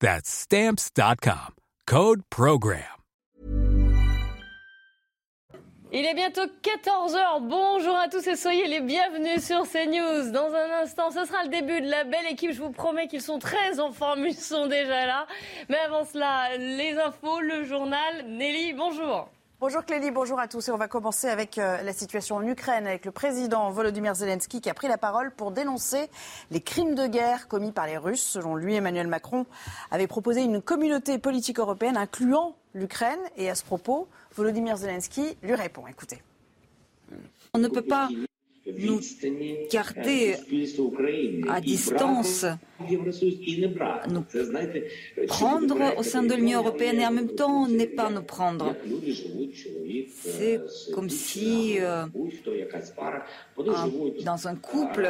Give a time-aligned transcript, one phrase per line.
[0.00, 1.54] That's Stamps.com.
[1.86, 2.82] Code Program.
[5.92, 7.40] Il est bientôt 14h.
[7.42, 10.32] Bonjour à tous et soyez les bienvenus sur CNews.
[10.32, 12.52] Dans un instant, ce sera le début de la belle équipe.
[12.52, 14.26] Je vous promets qu'ils sont très en forme.
[14.26, 15.26] Ils sont déjà là.
[15.70, 18.26] Mais avant cela, les infos, le journal.
[18.26, 19.30] Nelly, bonjour.
[19.58, 20.68] Bonjour Clélie, bonjour à tous.
[20.68, 24.60] Et on va commencer avec euh, la situation en Ukraine, avec le président Volodymyr Zelensky
[24.60, 26.10] qui a pris la parole pour dénoncer
[26.50, 28.22] les crimes de guerre commis par les Russes.
[28.22, 29.46] Selon lui, Emmanuel Macron
[29.90, 33.18] avait proposé une communauté politique européenne incluant l'Ukraine.
[33.38, 35.86] Et à ce propos, Volodymyr Zelensky lui répond.
[35.86, 36.22] Écoutez.
[37.54, 38.10] On ne peut pas
[38.78, 39.00] nous
[39.70, 40.34] garder
[41.48, 42.44] à distance,
[44.10, 44.24] nous
[45.28, 48.74] prendre au sein de l'Union européenne et en même temps ne pas nous prendre.
[50.20, 50.60] C'est
[50.92, 52.04] comme si euh,
[54.24, 55.08] dans un couple,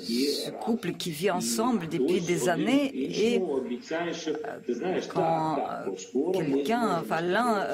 [0.00, 3.42] ce couple qui vit ensemble depuis des années et euh,
[5.12, 7.66] quand euh, quelqu'un, enfin l'un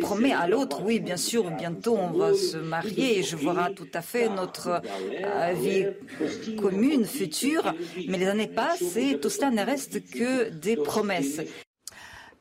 [0.00, 3.88] promet à l'autre, oui bien sûr, bientôt on va se marier et je verrai tout
[3.94, 4.80] à fait notre
[5.54, 5.86] vie
[6.56, 7.74] commune future,
[8.08, 11.40] mais les années passent et tout cela ne reste que des promesses.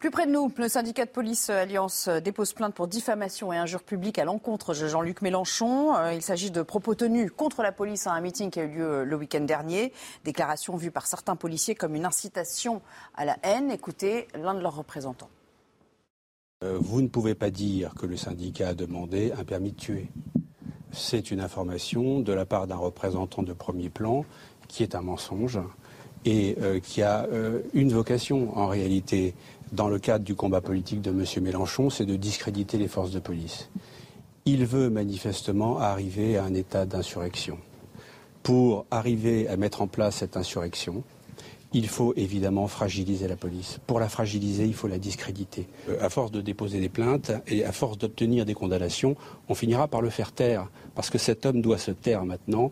[0.02, 3.84] Plus près de nous, le syndicat de police Alliance dépose plainte pour diffamation et injure
[3.84, 5.96] publique à l'encontre de Jean-Luc Mélenchon.
[5.96, 8.70] Euh, il s'agit de propos tenus contre la police à un meeting qui a eu
[8.70, 9.94] lieu le week-end dernier.
[10.24, 12.82] Déclaration vue par certains policiers comme une incitation
[13.14, 13.70] à la haine.
[13.70, 15.30] Écoutez l'un de leurs représentants.
[16.64, 20.08] Euh, vous ne pouvez pas dire que le syndicat a demandé un permis de tuer.
[20.92, 24.26] C'est une information de la part d'un représentant de premier plan
[24.68, 25.60] qui est un mensonge
[26.26, 27.28] et euh, qui a
[27.74, 29.34] une vocation en réalité
[29.72, 31.26] dans le cadre du combat politique de M.
[31.44, 33.70] Mélenchon, c'est de discréditer les forces de police.
[34.46, 37.58] Il veut manifestement arriver à un état d'insurrection.
[38.44, 41.04] Pour arriver à mettre en place cette insurrection,
[41.74, 43.80] il faut évidemment fragiliser la police.
[43.88, 45.68] Pour la fragiliser, il faut la discréditer.
[45.90, 49.16] Euh, à force de déposer des plaintes et à force d'obtenir des condamnations,
[49.50, 52.72] on finira par le faire taire, parce que cet homme doit se taire maintenant.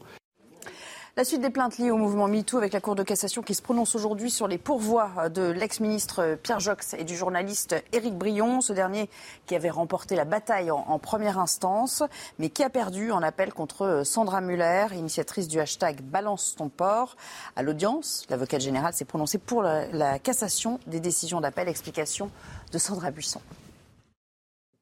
[1.17, 3.63] La suite des plaintes liées au mouvement MeToo avec la Cour de cassation qui se
[3.63, 8.73] prononce aujourd'hui sur les pourvois de l'ex-ministre Pierre Jox et du journaliste Éric Brion, ce
[8.73, 9.09] dernier
[9.47, 12.03] qui avait remporté la bataille en, première instance,
[12.37, 17.17] mais qui a perdu en appel contre Sandra Muller, initiatrice du hashtag Balance ton port.
[17.55, 21.67] À l'audience, l'avocate générale s'est prononcée pour la, la cassation des décisions d'appel.
[21.67, 22.29] Explication
[22.71, 23.41] de Sandra Buisson.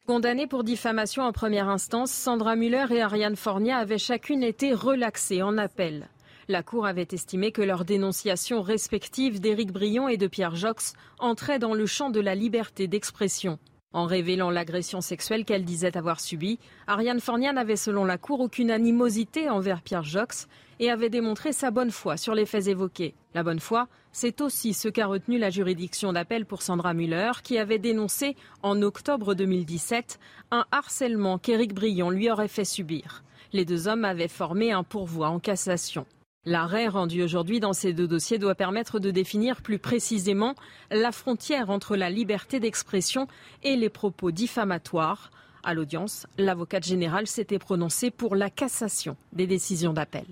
[0.05, 5.41] Condamnées pour diffamation en première instance, Sandra Muller et Ariane Fornia avaient chacune été relaxées
[5.41, 6.09] en appel.
[6.49, 11.59] La Cour avait estimé que leurs dénonciations respectives d'Éric Brion et de Pierre Jox entraient
[11.59, 13.59] dans le champ de la liberté d'expression.
[13.91, 16.57] En révélant l'agression sexuelle qu'elle disait avoir subie,
[16.87, 20.47] Ariane Fornia n'avait selon la Cour aucune animosité envers Pierre Jox
[20.79, 23.13] et avait démontré sa bonne foi sur les faits évoqués.
[23.33, 27.57] La bonne foi, c'est aussi ce qu'a retenu la juridiction d'appel pour Sandra Muller, qui
[27.57, 30.17] avait dénoncé en octobre 2017
[30.51, 33.25] un harcèlement qu'Éric Brion lui aurait fait subir.
[33.51, 36.05] Les deux hommes avaient formé un pourvoi en cassation.
[36.47, 40.55] L'arrêt rendu aujourd'hui dans ces deux dossiers doit permettre de définir plus précisément
[40.91, 43.27] la frontière entre la liberté d'expression
[43.63, 45.29] et les propos diffamatoires.
[45.65, 50.23] À l'audience, l'avocate générale s'était prononcée pour la cassation des décisions d'appel.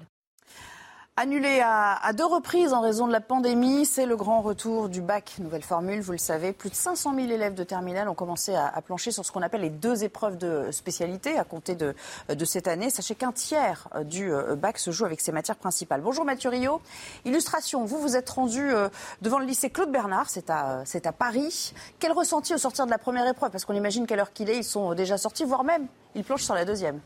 [1.18, 5.36] Annulé à, deux reprises en raison de la pandémie, c'est le grand retour du bac,
[5.40, 6.52] nouvelle formule, vous le savez.
[6.52, 9.62] Plus de 500 000 élèves de terminale ont commencé à, plancher sur ce qu'on appelle
[9.62, 11.96] les deux épreuves de spécialité à compter de,
[12.44, 12.90] cette année.
[12.90, 16.02] Sachez qu'un tiers du euh, bac se joue avec ses matières principales.
[16.02, 16.82] Bonjour Mathieu Rio.
[17.24, 18.90] Illustration, vous vous êtes rendu euh,
[19.22, 21.74] devant le lycée Claude Bernard, c'est à, à Paris.
[21.98, 23.52] Quel ressenti au sortir de la première épreuve?
[23.52, 26.44] Parce qu'on imagine qu'à l'heure qu'il est, ils sont déjà sortis, voire même ils planchent
[26.44, 27.00] sur la deuxième.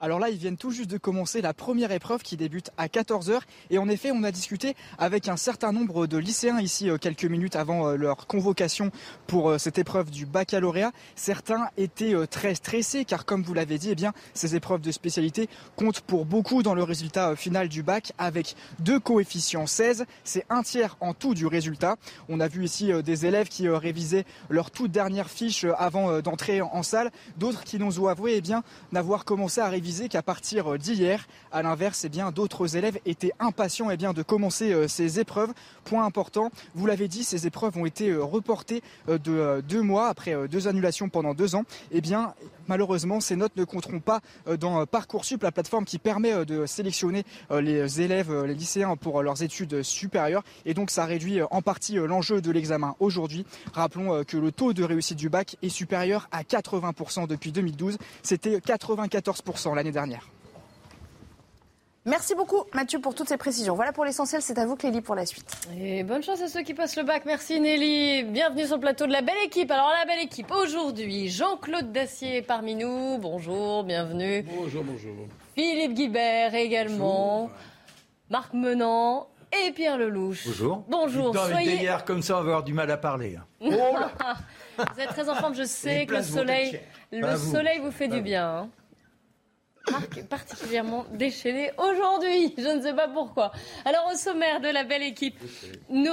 [0.00, 3.40] Alors là, ils viennent tout juste de commencer la première épreuve qui débute à 14h.
[3.70, 7.24] Et en effet, on a discuté avec un certain nombre de lycéens ici euh, quelques
[7.24, 8.92] minutes avant euh, leur convocation
[9.26, 10.92] pour euh, cette épreuve du baccalauréat.
[11.16, 15.48] Certains étaient très stressés car comme vous l'avez dit, eh bien, ces épreuves de spécialité
[15.74, 20.04] comptent pour beaucoup dans le résultat final du bac avec deux coefficients 16.
[20.22, 21.96] C'est un tiers en tout du résultat.
[22.28, 26.84] On a vu ici des élèves qui révisaient leur toute dernière fiche avant d'entrer en
[26.84, 27.10] salle.
[27.36, 28.62] D'autres qui nous ont avoué eh bien,
[28.92, 33.32] n'avoir commencé à réviser qu'à partir euh, d'hier, à l'inverse, eh bien, d'autres élèves étaient
[33.38, 35.52] impatients eh bien, de commencer euh, ces épreuves.
[35.84, 40.48] Point important, vous l'avez dit, ces épreuves ont été euh, reportées de deux mois après
[40.48, 41.64] deux annulations pendant deux ans.
[41.90, 42.34] Eh bien,
[42.66, 44.20] malheureusement, ces notes ne compteront pas
[44.58, 49.82] dans Parcoursup, la plateforme qui permet de sélectionner les élèves, les lycéens pour leurs études
[49.82, 50.42] supérieures.
[50.66, 53.46] Et donc, ça réduit en partie l'enjeu de l'examen aujourd'hui.
[53.72, 57.96] Rappelons que le taux de réussite du bac est supérieur à 80% depuis 2012.
[58.22, 60.28] C'était 94% l'année dernière.
[62.04, 63.74] Merci beaucoup Mathieu pour toutes ces précisions.
[63.74, 65.68] Voilà pour l'essentiel, c'est à vous Clélie pour la suite.
[65.78, 67.24] Et bonne chance à ceux qui passent le bac.
[67.26, 68.24] Merci Nelly.
[68.24, 69.70] Bienvenue sur le plateau de la belle équipe.
[69.70, 73.18] Alors la belle équipe aujourd'hui, Jean-Claude Dacier parmi nous.
[73.18, 74.42] Bonjour, bienvenue.
[74.42, 75.14] Bonjour, bonjour.
[75.54, 77.50] Philippe Guibert également.
[78.30, 80.46] Marc Menant et Pierre Lelouch.
[80.46, 80.84] Bonjour.
[80.88, 81.36] Bonjour.
[81.36, 81.76] Soyez...
[81.76, 83.36] hier comme ça, on va avoir du mal à parler.
[83.36, 83.44] Hein.
[83.60, 86.80] Vous êtes très en forme, je sais que le soleil,
[87.12, 88.48] le soleil vous fait du bien.
[88.48, 88.68] Hein.
[90.28, 92.54] Particulièrement déchaîné aujourd'hui.
[92.56, 93.52] Je ne sais pas pourquoi.
[93.84, 95.38] Alors, au sommaire de la belle équipe,
[95.88, 96.12] nous.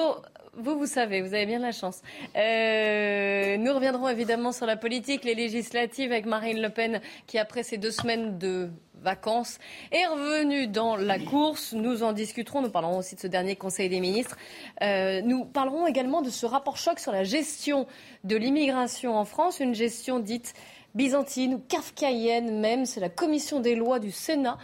[0.58, 2.02] Vous, vous savez, vous avez bien la chance.
[2.38, 7.62] Euh, nous reviendrons évidemment sur la politique, les législatives avec Marine Le Pen qui, après
[7.62, 8.70] ces deux semaines de
[9.02, 9.60] vacances,
[9.92, 11.74] est revenue dans la course.
[11.74, 12.62] Nous en discuterons.
[12.62, 14.38] Nous parlerons aussi de ce dernier Conseil des ministres.
[14.82, 17.86] Euh, nous parlerons également de ce rapport choc sur la gestion
[18.24, 20.54] de l'immigration en France, une gestion dite
[20.96, 22.86] byzantine ou kafkaïenne même.
[22.86, 24.58] C'est la commission des lois du Sénat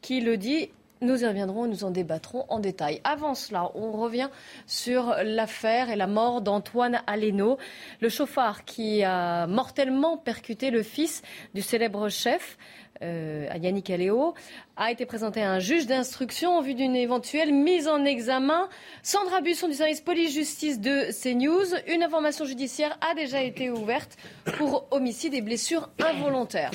[0.00, 0.70] qui le dit.
[1.00, 3.00] Nous y reviendrons et nous en débattrons en détail.
[3.04, 4.30] Avant cela, on revient
[4.66, 7.58] sur l'affaire et la mort d'Antoine Aleno,
[8.00, 11.22] le chauffard qui a mortellement percuté le fils
[11.54, 12.58] du célèbre chef
[13.02, 14.34] euh, Yannick Aléo,
[14.76, 18.68] a été présenté à un juge d'instruction en vue d'une éventuelle mise en examen.
[19.02, 24.16] Sandra Busson du service police-justice de CNews, une information judiciaire a déjà été ouverte
[24.56, 26.72] pour homicide et blessures involontaires.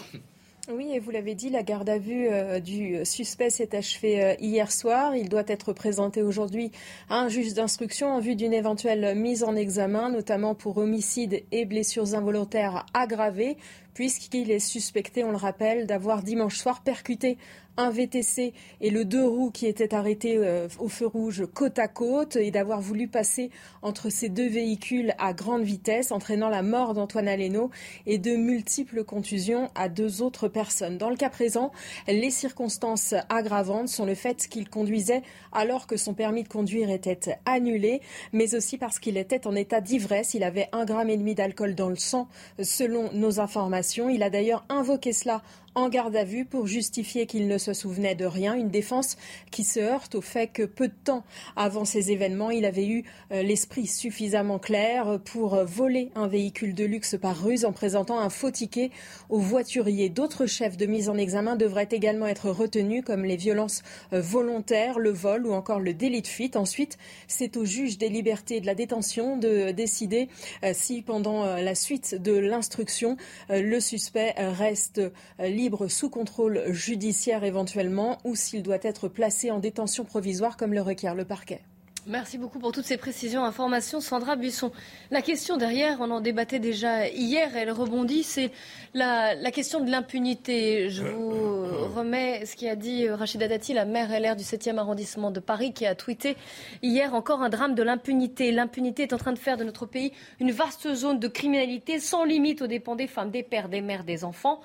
[0.71, 4.33] Oui, et vous l'avez dit, la garde à vue euh, du suspect s'est achevée euh,
[4.39, 5.13] hier soir.
[5.13, 6.71] Il doit être présenté aujourd'hui
[7.09, 11.65] à un juge d'instruction en vue d'une éventuelle mise en examen, notamment pour homicide et
[11.65, 13.57] blessures involontaires aggravées
[13.93, 17.37] puisqu'il est suspecté, on le rappelle, d'avoir dimanche soir percuté
[17.77, 21.87] un VTC et le deux roues qui étaient arrêtés euh, au feu rouge côte à
[21.87, 23.49] côte et d'avoir voulu passer
[23.81, 27.71] entre ces deux véhicules à grande vitesse, entraînant la mort d'Antoine Aleno
[28.05, 30.97] et de multiples contusions à deux autres personnes.
[30.97, 31.71] Dans le cas présent,
[32.07, 37.37] les circonstances aggravantes sont le fait qu'il conduisait alors que son permis de conduire était
[37.45, 38.01] annulé,
[38.33, 40.33] mais aussi parce qu'il était en état d'ivresse.
[40.33, 42.27] Il avait un gramme et demi d'alcool dans le sang,
[42.61, 43.82] selon nos informations.
[44.09, 45.41] Il a d'ailleurs invoqué cela
[45.75, 48.53] en garde à vue pour justifier qu'il ne se souvenait de rien.
[48.53, 49.17] Une défense
[49.51, 51.23] qui se heurte au fait que peu de temps
[51.55, 56.75] avant ces événements, il avait eu euh, l'esprit suffisamment clair pour euh, voler un véhicule
[56.75, 58.91] de luxe par ruse en présentant un faux ticket
[59.29, 60.09] au voiturier.
[60.09, 63.81] D'autres chefs de mise en examen devraient également être retenus comme les violences
[64.13, 66.55] euh, volontaires, le vol ou encore le délit de fuite.
[66.55, 66.97] Ensuite,
[67.27, 70.29] c'est au juge des libertés et de la détention de décider
[70.73, 73.17] si pendant la suite de l'instruction,
[73.49, 75.01] le suspect reste
[75.39, 80.73] libre libre sous contrôle judiciaire éventuellement ou s'il doit être placé en détention provisoire comme
[80.73, 81.61] le requiert le parquet.
[82.05, 84.01] Merci beaucoup pour toutes ces précisions, informations.
[84.01, 84.73] Sandra Buisson,
[85.09, 88.51] la question derrière, on en débattait déjà hier, elle rebondit, c'est
[88.93, 90.89] la, question de l'impunité.
[90.89, 91.63] Je vous
[91.95, 95.85] remets ce qu'a dit Rachida Dati, la maire LR du 7e arrondissement de Paris, qui
[95.85, 96.35] a tweeté
[96.81, 98.51] hier encore un drame de l'impunité.
[98.51, 102.25] L'impunité est en train de faire de notre pays une vaste zone de criminalité sans
[102.25, 104.59] limite aux dépens des femmes, des pères, des mères, des enfants.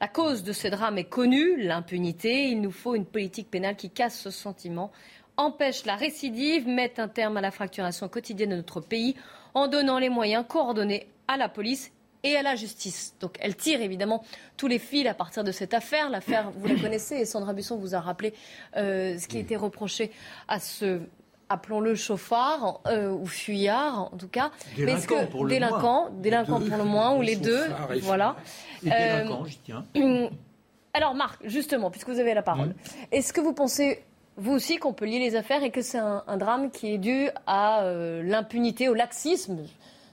[0.00, 2.50] La cause de ce drame est connue, l'impunité.
[2.50, 4.92] Il nous faut une politique pénale qui casse ce sentiment,
[5.36, 9.16] empêche la récidive, mette un terme à la fracturation quotidienne de notre pays
[9.54, 11.90] en donnant les moyens coordonnés à la police
[12.22, 13.16] et à la justice.
[13.18, 14.24] Donc elle tire évidemment
[14.56, 16.10] tous les fils à partir de cette affaire.
[16.10, 18.34] L'affaire, vous la connaissez, et Sandra Busson vous a rappelé
[18.76, 20.12] euh, ce qui été reproché
[20.46, 21.00] à ce
[21.48, 24.50] appelons-le chauffard euh, ou fuyard en tout cas.
[24.76, 26.10] Délinquant que, pour le délinquant, moins.
[26.20, 27.64] Délinquant pour le moins, ou les deux.
[28.02, 28.36] Voilà.
[28.84, 29.84] Et délinquant, j'y tiens.
[29.96, 30.28] Euh,
[30.92, 32.74] alors Marc, justement, puisque vous avez la parole,
[33.12, 34.04] est-ce que vous pensez,
[34.36, 37.28] vous aussi, qu'on peut lier les affaires et que c'est un, drame qui est dû
[37.46, 39.58] à euh, l'impunité, au laxisme,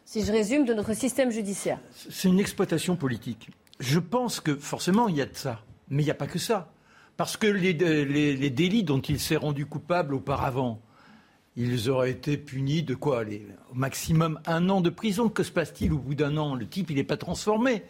[0.06, 1.80] si je résume, de notre système judiciaire?
[2.10, 3.50] C'est une exploitation politique.
[3.80, 5.62] Je pense que forcément, il y a de ça.
[5.90, 6.72] Mais il n'y a pas que ça.
[7.18, 10.82] Parce que les, les, délits dont il s'est rendu coupable auparavant,
[11.58, 13.24] ils auraient été punis de quoi
[13.72, 15.30] Au maximum un an de prison.
[15.30, 16.56] Que se passe-t-il au bout d'un an?
[16.56, 17.84] Le type, il n'est pas transformé.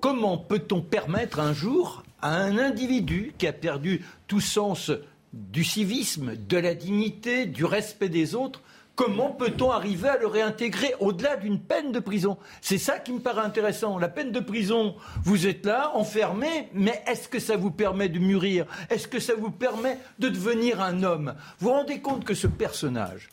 [0.00, 4.92] Comment peut-on permettre un jour à un individu qui a perdu tout sens
[5.32, 8.62] du civisme, de la dignité, du respect des autres,
[8.96, 12.38] Comment peut-on arriver à le réintégrer au-delà d'une peine de prison?
[12.60, 13.98] C'est ça qui me paraît intéressant.
[13.98, 18.20] La peine de prison, vous êtes là, enfermé, mais est-ce que ça vous permet de
[18.20, 18.66] mûrir?
[18.90, 21.34] Est-ce que ça vous permet de devenir un homme?
[21.58, 23.30] Vous vous rendez compte que ce personnage,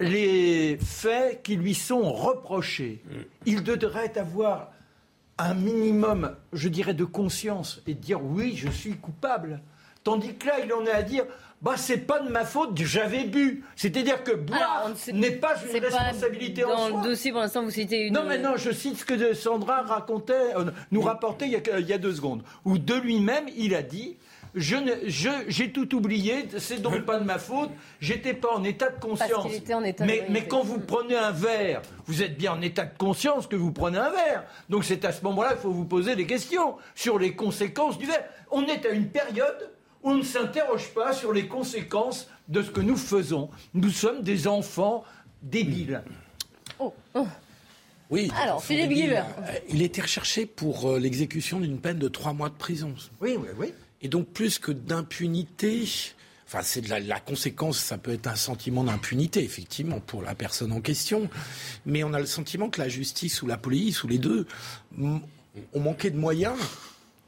[0.00, 3.02] les faits qui lui sont reprochés,
[3.46, 4.70] il devrait avoir
[5.38, 9.62] un minimum, je dirais, de conscience et dire oui, je suis coupable.
[10.04, 11.24] Tandis que là, il en est à dire
[11.62, 13.64] bah c'est pas de ma faute, j'avais bu.
[13.76, 16.90] C'est-à-dire que boire n'est pas une responsabilité pas en soi.
[16.90, 18.14] Dans le dossier, pour l'instant, vous citez une.
[18.14, 21.78] Non, mais non, je cite ce que Sandra racontait, euh, nous rapportait il y, a,
[21.78, 24.16] il y, a, deux secondes, où de lui-même, il a dit.
[24.52, 24.74] Je
[25.46, 29.46] j'ai tout oublié, c'est donc pas de ma faute, j'étais pas en état de conscience.
[29.72, 32.98] en état mais, mais quand vous prenez un verre, vous êtes bien en état de
[32.98, 34.42] conscience que vous prenez un verre.
[34.68, 38.06] Donc c'est à ce moment-là qu'il faut vous poser des questions sur les conséquences du
[38.06, 38.24] verre.
[38.50, 39.70] On est à une période
[40.02, 43.50] on ne s'interroge pas sur les conséquences de ce que nous faisons.
[43.74, 45.04] Nous sommes des enfants
[45.42, 46.02] débiles.
[46.78, 47.26] Oh, oh.
[48.10, 48.30] Oui.
[48.36, 49.26] Alors, Philippe Guibert.
[49.46, 52.94] Euh, il était recherché pour euh, l'exécution d'une peine de trois mois de prison.
[53.20, 53.72] Oui, oui, oui.
[54.02, 55.84] Et donc, plus que d'impunité,
[56.48, 60.72] enfin, c'est de la, conséquence, ça peut être un sentiment d'impunité, effectivement, pour la personne
[60.72, 61.28] en question.
[61.86, 64.46] Mais on a le sentiment que la justice ou la police, ou les deux,
[64.98, 65.20] ont
[65.76, 66.56] manqué de moyens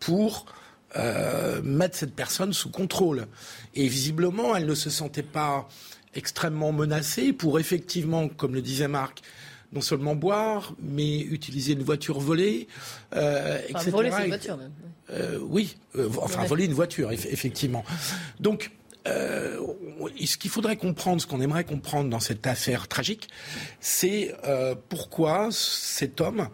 [0.01, 0.47] pour
[0.97, 3.27] euh, mettre cette personne sous contrôle.
[3.75, 5.69] Et visiblement, elle ne se sentait pas
[6.15, 9.23] extrêmement menacée pour effectivement, comme le disait Marc,
[9.73, 12.69] non seulement boire, mais utiliser une voiture volée,
[13.15, 14.73] euh, enfin, Voler, c'est une voiture même.
[15.11, 17.85] Euh, oui, euh, enfin voler une voiture, effectivement.
[18.41, 18.71] Donc,
[19.09, 19.59] euh,
[20.25, 23.29] ce qu'il faudrait comprendre, ce qu'on aimerait comprendre dans cette affaire tragique,
[23.81, 26.49] c'est euh, pourquoi cet homme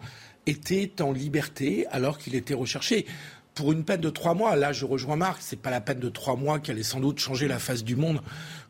[0.45, 3.05] était en liberté alors qu'il était recherché
[3.59, 6.07] pour une peine de trois mois, là je rejoins Marc, c'est pas la peine de
[6.07, 8.21] trois mois qui allait sans doute changer la face du monde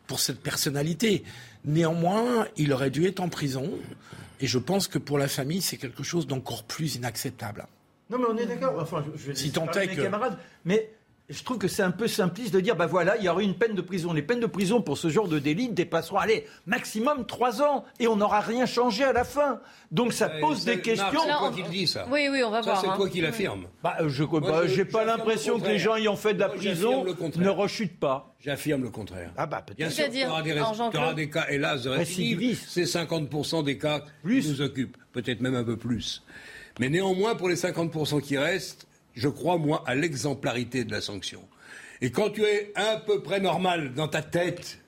[0.08, 1.22] pour cette personnalité.
[1.64, 3.70] Néanmoins, il aurait dû être en prison.
[4.40, 7.68] Et je pense que pour la famille, c'est quelque chose d'encore plus inacceptable.
[8.10, 8.74] Non, mais on est d'accord.
[8.80, 10.02] Enfin, je, vais si tant est que...
[10.02, 10.36] camarades.
[10.64, 10.90] Mais
[11.30, 13.54] je trouve que c'est un peu simpliste de dire, ben voilà, il y aura une
[13.54, 14.12] peine de prison.
[14.12, 18.08] Les peines de prison pour ce genre de délit dépasseront, allez, maximum trois ans, et
[18.08, 19.60] on n'aura rien changé à la fin.
[19.90, 21.06] Donc ça pose des questions.
[21.10, 22.06] C'est toi qui le dis, ça.
[22.10, 22.80] Oui, oui, on va voir.
[22.80, 22.94] C'est hein.
[22.96, 23.66] toi qui l'affirme.
[23.82, 27.04] Bah, je n'ai bah, pas l'impression que les gens ayant fait de la prison
[27.36, 28.34] ne rechutent pas.
[28.40, 29.32] J'affirme le contraire.
[29.36, 29.76] Ah bah peut-être.
[29.76, 32.64] Bien sûr, tu auras, des, des cas, hélas, de récidive.
[32.66, 34.42] C'est 50% des cas plus.
[34.42, 36.22] qui nous occupent, peut-être même un peu plus.
[36.78, 41.40] Mais néanmoins, pour les 50% qui restent, je crois, moi, à l'exemplarité de la sanction.
[42.00, 44.78] Et quand tu es un peu près normal dans ta tête,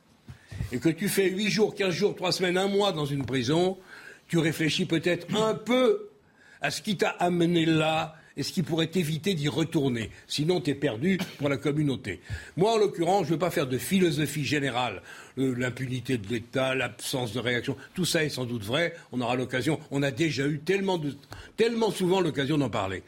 [0.73, 3.79] et que tu fais 8 jours, 15 jours, 3 semaines, un mois dans une prison,
[4.29, 6.09] tu réfléchis peut-être un peu
[6.62, 10.11] à ce qui t'a amené là et ce qui pourrait t'éviter d'y retourner.
[10.26, 12.21] Sinon, tu es perdu pour la communauté.
[12.57, 15.02] Moi, en l'occurrence, je ne veux pas faire de philosophie générale.
[15.38, 18.95] Euh, l'impunité de l'État, l'absence de réaction, tout ça est sans doute vrai.
[19.12, 19.79] On aura l'occasion.
[19.91, 20.99] On a déjà eu tellement,
[21.59, 23.02] tellement souvent l'occasion d'en parler.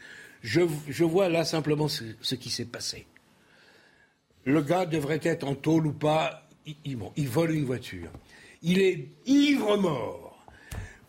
[0.44, 3.06] Je, vois là simplement ce qui s'est passé
[4.44, 6.48] le gars devrait être en tôle ou pas,
[6.84, 8.10] il, vole une voiture.
[8.62, 10.46] Il est ivre mort.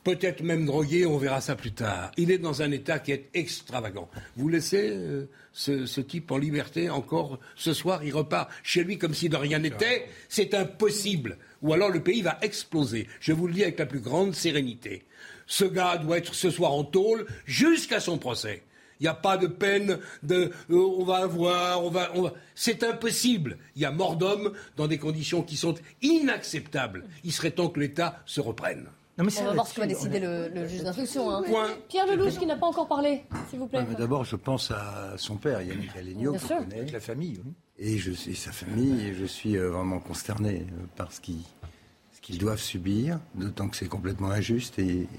[0.04, 2.12] Peut-être même drogué, on verra ça plus tard.
[2.16, 4.08] Il est dans un état qui est extravagant.
[4.36, 9.16] Vous laissez euh, ce, type en liberté encore ce soir, il repart chez lui comme
[9.16, 10.06] si de rien n'était.
[10.30, 11.40] C'est impossible.
[11.64, 13.08] Ou alors le pays va exploser.
[13.20, 15.06] Je vous le dis avec la plus grande sérénité.
[15.48, 18.62] Ce gars doit être ce soir en tôle jusqu'à son procès.
[19.00, 22.34] Il n'y a pas de peine de euh, on va avoir, on va, on va.
[22.56, 23.58] C'est impossible.
[23.76, 27.04] Il y a mort d'homme dans des conditions qui sont inacceptables.
[27.24, 28.88] Il serait temps que l'État se reprenne.
[29.18, 31.30] on va voir ce que va décider le, juge d'instruction.
[31.30, 31.44] Hein.
[31.90, 33.86] Pierre Lelouch qui n'a pas encore parlé, s'il vous plaît.
[33.98, 36.86] D'abord, je pense à son père, Yannick Allegno, que connaît.
[36.86, 37.42] la famille.
[37.78, 42.38] Et, je, et sa famille, et je suis euh, vraiment consterné euh, par ce qu'ils
[42.38, 45.10] doivent subir, d'autant que c'est complètement injuste et,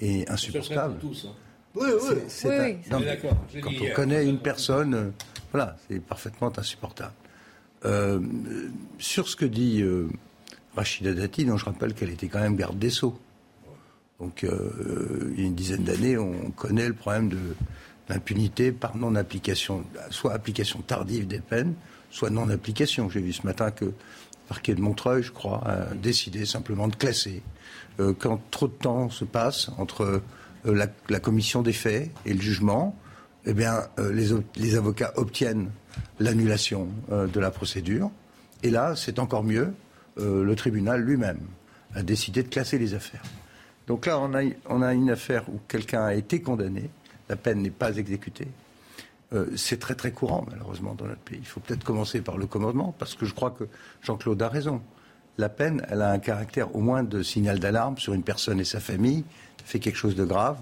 [0.00, 0.96] et, insupportable.
[0.98, 1.34] Tous, hein.
[1.74, 3.00] Oui, oui, c'est Quand
[3.80, 5.10] on connaît une personne, euh,
[5.50, 7.12] voilà, c'est parfaitement insupportable.
[7.84, 8.20] Euh,
[8.98, 10.08] sur ce que dit euh,
[10.76, 13.18] Rachida Dati, dont je rappelle qu'elle était quand même garde des Sceaux.
[14.20, 14.46] Donc,
[15.34, 17.38] il y a une dizaine d'années, on connaît le problème de
[18.08, 21.74] l'impunité par non-application, soit application tardive des peines,
[22.10, 23.10] soit non-application.
[23.10, 23.94] J'ai vu ce matin que le
[24.48, 27.42] parquet de Montreuil, je crois, a décidé simplement de classer.
[27.98, 30.22] quand trop de temps se passe entre
[30.66, 32.96] euh, la, commission des faits et le jugement.
[33.46, 33.82] eh bien,
[34.56, 35.70] les, avocats obtiennent
[36.18, 38.10] l'annulation de la procédure.
[38.62, 39.74] Et là, c'est encore mieux.
[40.16, 41.40] le tribunal lui-même
[41.94, 43.22] a décidé de classer les affaires.
[43.86, 46.88] Donc là, on a, une affaire où quelqu'un a été condamné,
[47.28, 48.48] la peine n'est pas exécutée.
[49.32, 51.38] Euh, c'est très très courant, malheureusement, dans notre pays.
[51.40, 53.64] Il faut peut-être commencer par le commandement, parce que je crois que
[54.02, 54.80] Jean-Claude a raison.
[55.36, 58.64] La peine, elle a un caractère au moins de signal d'alarme sur une personne et
[58.64, 59.24] sa famille.
[59.64, 60.58] Fait quelque chose de grave.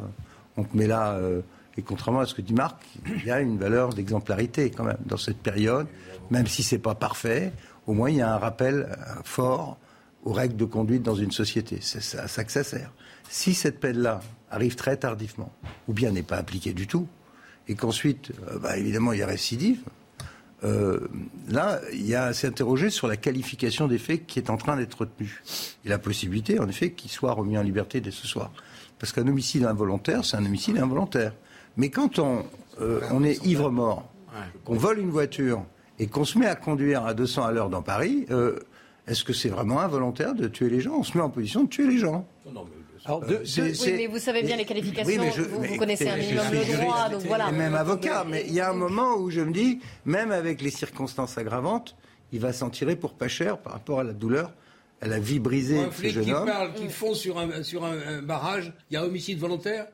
[0.75, 1.41] Mais là, euh,
[1.77, 4.99] et contrairement à ce que dit Marc, il y a une valeur d'exemplarité quand même
[5.07, 5.87] dans cette période,
[6.31, 7.53] même si ce n'est pas parfait.
[7.87, 9.79] Au moins, il y a un rappel euh, fort
[10.25, 11.79] aux règles de conduite dans une société.
[11.81, 12.93] C'est à ça que ça sert.
[13.29, 15.53] Si cette peine-là arrive très tardivement,
[15.89, 17.09] ou bien n'est pas appliquée du tout,
[17.67, 19.81] et qu'ensuite, euh, bah, évidemment, il y a récidive,
[21.49, 24.77] là, il y a à s'interroger sur la qualification des faits qui est en train
[24.77, 25.43] d'être retenue.
[25.85, 28.53] Et la possibilité, en effet, qu'il soit remis en liberté dès ce soir.
[29.03, 31.33] Parce qu'un homicide involontaire, c'est un homicide involontaire.
[31.77, 32.45] Mais quand on,
[32.81, 34.09] euh, on est ivre-mort,
[34.65, 35.65] qu'on vole une voiture
[35.99, 38.27] et qu'on se met à conduire à 200 à l'heure dans Paris,
[39.09, 40.95] est-ce que c'est vraiment involontaire de tuer les gens?
[40.99, 42.25] On se met en position de tuer les gens.
[42.47, 42.83] Non, mais...
[43.09, 47.51] oui, mais vous savez bien les qualifications, vous, connaissez un minimum le droit, donc voilà.
[47.51, 50.71] même avocat, mais il y a un moment où je me dis, même avec les
[50.71, 51.97] circonstances aggravantes,
[52.31, 54.53] il va s'en tirer pour pas cher par rapport à la douleur,
[55.03, 56.47] à la vie brisée de ce jeune qui homme.
[56.47, 59.89] Parle, qui fond sur un, sur un, barrage, il y a homicide volontaire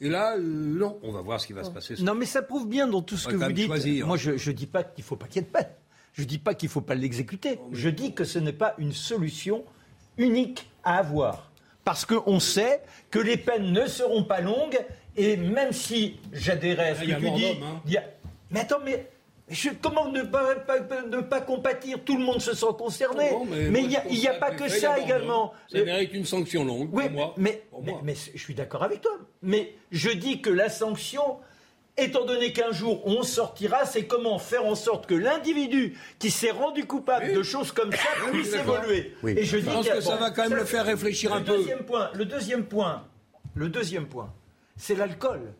[0.00, 1.94] et là, euh, non, on va voir ce qui va se passer.
[2.00, 3.68] Non, mais ça prouve bien dans tout ce que vous dites.
[4.04, 5.68] Moi, je ne dis pas qu'il ne faut pas qu'il y ait de peine.
[6.12, 7.58] Je ne dis pas qu'il ne faut pas l'exécuter.
[7.72, 9.64] Je dis que ce n'est pas une solution
[10.18, 11.50] unique à avoir.
[11.84, 14.78] Parce qu'on sait que les peines ne seront pas longues,
[15.16, 17.46] et même si j'adhérais à ce que tu dis...
[17.62, 17.80] Hein.
[18.50, 19.08] Mais attends, mais
[19.80, 20.54] comment ne pas,
[21.08, 22.04] ne pas compatir?
[22.04, 23.30] Tout le monde se sent concerné.
[23.70, 25.52] mais il n'y a, pas que ça également.
[25.70, 26.88] Ça mérite une sanction longue.
[26.92, 27.34] Oui, moi.
[27.36, 27.62] mais,
[28.02, 29.12] mais, je suis d'accord avec toi.
[29.42, 31.38] Mais je dis que la sanction,
[31.98, 36.50] Étant donné qu'un jour on sortira, c'est comment faire en sorte que l'individu qui s'est
[36.50, 39.14] rendu coupable de choses comme ça puisse évoluer.
[39.26, 41.56] Et je, pense que ça va quand même le faire réfléchir un peu.
[41.56, 43.06] Deuxième point, le deuxième point,
[43.54, 44.30] le deuxième point,
[44.76, 45.54] c'est l'alcool.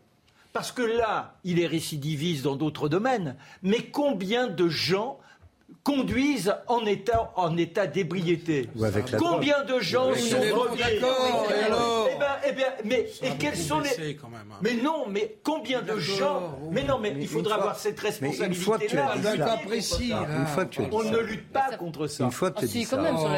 [0.57, 5.19] Parce que là, il est récidiviste dans d'autres domaines, mais combien de gens
[5.83, 8.69] conduisent en état, en état d'ébriété.
[9.19, 14.29] Combien de gens sont drogués eh ben, eh bien, mais et quels sont les hein.
[14.63, 19.15] Mais non, mais combien de gens Mais non, mais, il faudra avoir cette responsabilité-là.
[19.17, 20.13] Un cas précis.
[20.93, 22.25] On ne lutte pas contre ça.
[22.25, 23.29] Une fois que tu dis quand même sur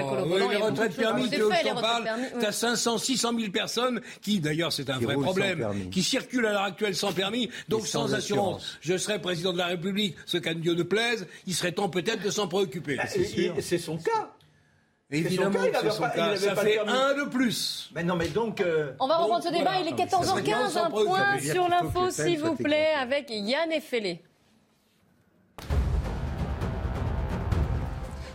[0.48, 2.08] Les retraites permis, tu en parles.
[2.38, 6.52] Tu as 500, 600 000 personnes qui, d'ailleurs, c'est un vrai problème, qui circulent à
[6.52, 8.78] l'heure actuelle sans permis, donc sans assurance.
[8.80, 12.17] Je serais président de la République, ce qu'à Dieu ne plaise, il serait temps peut-être
[12.22, 12.96] de s'en préoccuper.
[12.96, 14.32] Bah, c'est son cas.
[15.10, 16.36] Évidemment, c'est son cas.
[16.36, 17.90] Ça fait un de plus.
[17.94, 18.60] Mais non, mais donc.
[18.60, 19.80] Euh, On va reprendre ce débat.
[19.80, 20.78] Il est 14h15.
[20.78, 24.20] Un point sur l'info, s'il vous plaît, avec Yann Effelé.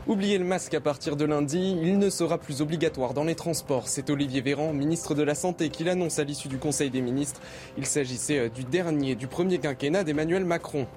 [0.06, 3.88] Oubliez le masque à partir de lundi, il ne sera plus obligatoire dans les transports.
[3.88, 7.40] C'est Olivier Véran, ministre de la Santé, qui l'annonce à l'issue du Conseil des ministres.
[7.78, 10.88] Il s'agissait euh, du dernier, du premier quinquennat d'Emmanuel Macron.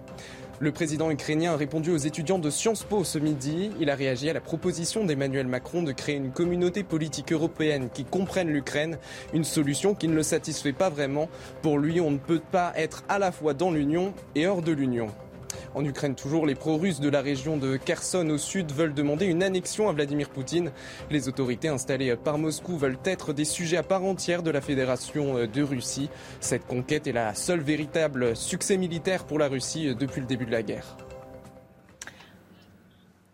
[0.59, 3.71] Le président ukrainien a répondu aux étudiants de Sciences Po ce midi.
[3.79, 8.07] Il a réagi à la proposition d'Emmanuel Macron de créer une communauté politique européenne qui
[8.07, 8.97] comprenne l'Ukraine,
[9.35, 11.29] une solution qui ne le satisfait pas vraiment.
[11.61, 14.73] Pour lui, on ne peut pas être à la fois dans l'Union et hors de
[14.73, 15.09] l'Union.
[15.75, 19.43] En Ukraine, toujours, les pro-russes de la région de Kherson au sud veulent demander une
[19.43, 20.73] annexion à Vladimir Poutine.
[21.11, 25.47] Les autorités installées par Moscou veulent être des sujets à part entière de la Fédération
[25.47, 26.11] de Russie.
[26.41, 30.53] Cette conquête est la seule véritable succès militaire pour la Russie depuis le début de
[30.53, 30.97] la guerre.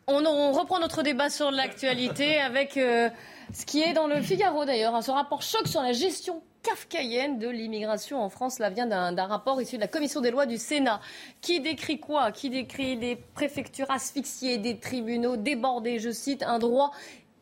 [0.09, 3.09] On, reprend notre débat sur l'actualité avec euh,
[3.53, 7.39] ce qui est dans le Figaro d'ailleurs, hein, ce rapport choc sur la gestion kafkaïenne
[7.39, 8.57] de l'immigration en France.
[8.57, 11.01] Cela vient d'un rapport issu de la commission des lois du Sénat.
[11.41, 12.33] Qui décrit quoi?
[12.33, 16.93] Qui décrit des préfectures asphyxiées, des tribunaux débordés, je cite, un droit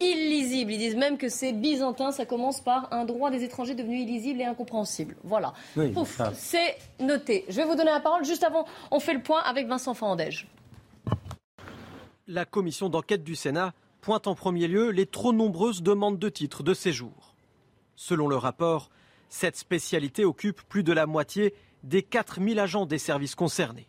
[0.01, 0.73] illisible.
[0.73, 4.40] Ils disent même que c'est byzantin, ça commence par un droit des étrangers devenu illisible
[4.40, 5.14] et incompréhensible.
[5.23, 5.53] Voilà.
[6.35, 7.44] c'est noté.
[7.49, 8.64] Je vais vous donner la parole juste avant.
[8.90, 10.49] On fait le point avec Vincent Fandège.
[12.27, 16.63] La commission d'enquête du Sénat pointe en premier lieu les trop nombreuses demandes de titres
[16.63, 17.35] de séjour.
[17.97, 18.91] Selon le rapport,
[19.29, 23.89] cette spécialité occupe plus de la moitié des 4000 agents des services concernés.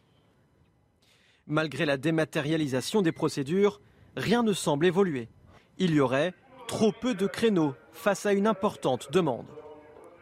[1.48, 3.82] Malgré la dématérialisation des procédures,
[4.16, 5.30] rien ne semble évoluer.
[5.78, 6.34] Il y aurait
[6.68, 9.48] trop peu de créneaux face à une importante demande.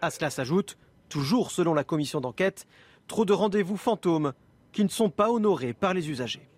[0.01, 0.77] À cela s'ajoute,
[1.09, 2.65] toujours selon la commission d'enquête,
[3.07, 4.33] trop de rendez-vous fantômes
[4.71, 6.48] qui ne sont pas honorés par les usagers.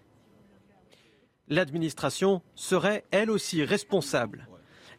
[1.52, 4.48] L'administration serait elle aussi responsable.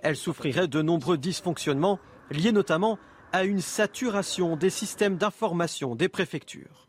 [0.01, 1.99] Elle souffrirait de nombreux dysfonctionnements
[2.31, 2.99] liés notamment
[3.33, 6.88] à une saturation des systèmes d'information des préfectures.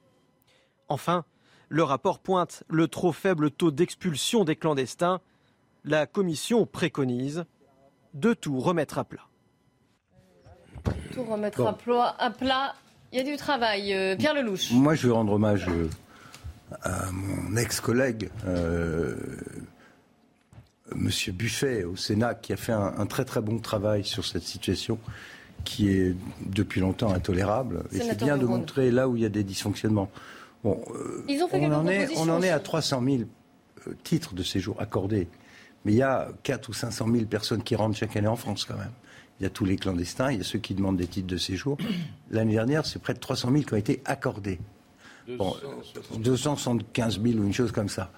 [0.90, 1.24] Enfin,
[1.70, 5.22] le rapport pointe le trop faible taux d'expulsion des clandestins.
[5.86, 7.46] La commission préconise
[8.14, 9.28] de tout remettre à plat.
[11.14, 11.74] Tout remettre à,
[12.32, 12.76] plat,
[13.14, 13.94] Il y a du travail.
[13.94, 14.72] Euh, Pierre Lelouch.
[14.72, 15.88] Moi, je veux rendre hommage euh,
[16.82, 19.16] à mon ex-collègue, euh,
[20.96, 25.00] Monsieur Buffet, au Sénat, qui a fait un, très très bon travail sur cette situation
[25.64, 27.84] qui est depuis longtemps intolérable.
[27.94, 30.10] Et c'est bien de montrer là où il y a des dysfonctionnements.
[30.64, 30.82] Bon,
[31.28, 33.24] Ils ont fait on, en est, on en est à 300 000
[34.04, 35.28] titres de séjour accordés.
[35.86, 38.66] Mais il y a 4 ou 500 000 personnes qui rentrent chaque année en France
[38.66, 38.92] quand même.
[39.40, 41.38] Il y a tous les clandestins, il y a ceux qui demandent des titres de
[41.38, 41.78] séjour.
[42.30, 44.60] L'année dernière, c'est près de 300 000 qui ont été accordés.
[45.28, 48.12] 275 000 ou une chose comme ça.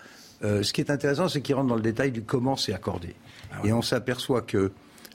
[0.44, 3.16] Euh, ce qui est intéressant, c'est qu'ils rentrent dans le détail du comment c'est accordé.
[3.52, 4.72] Ah Et on s'aperçoit que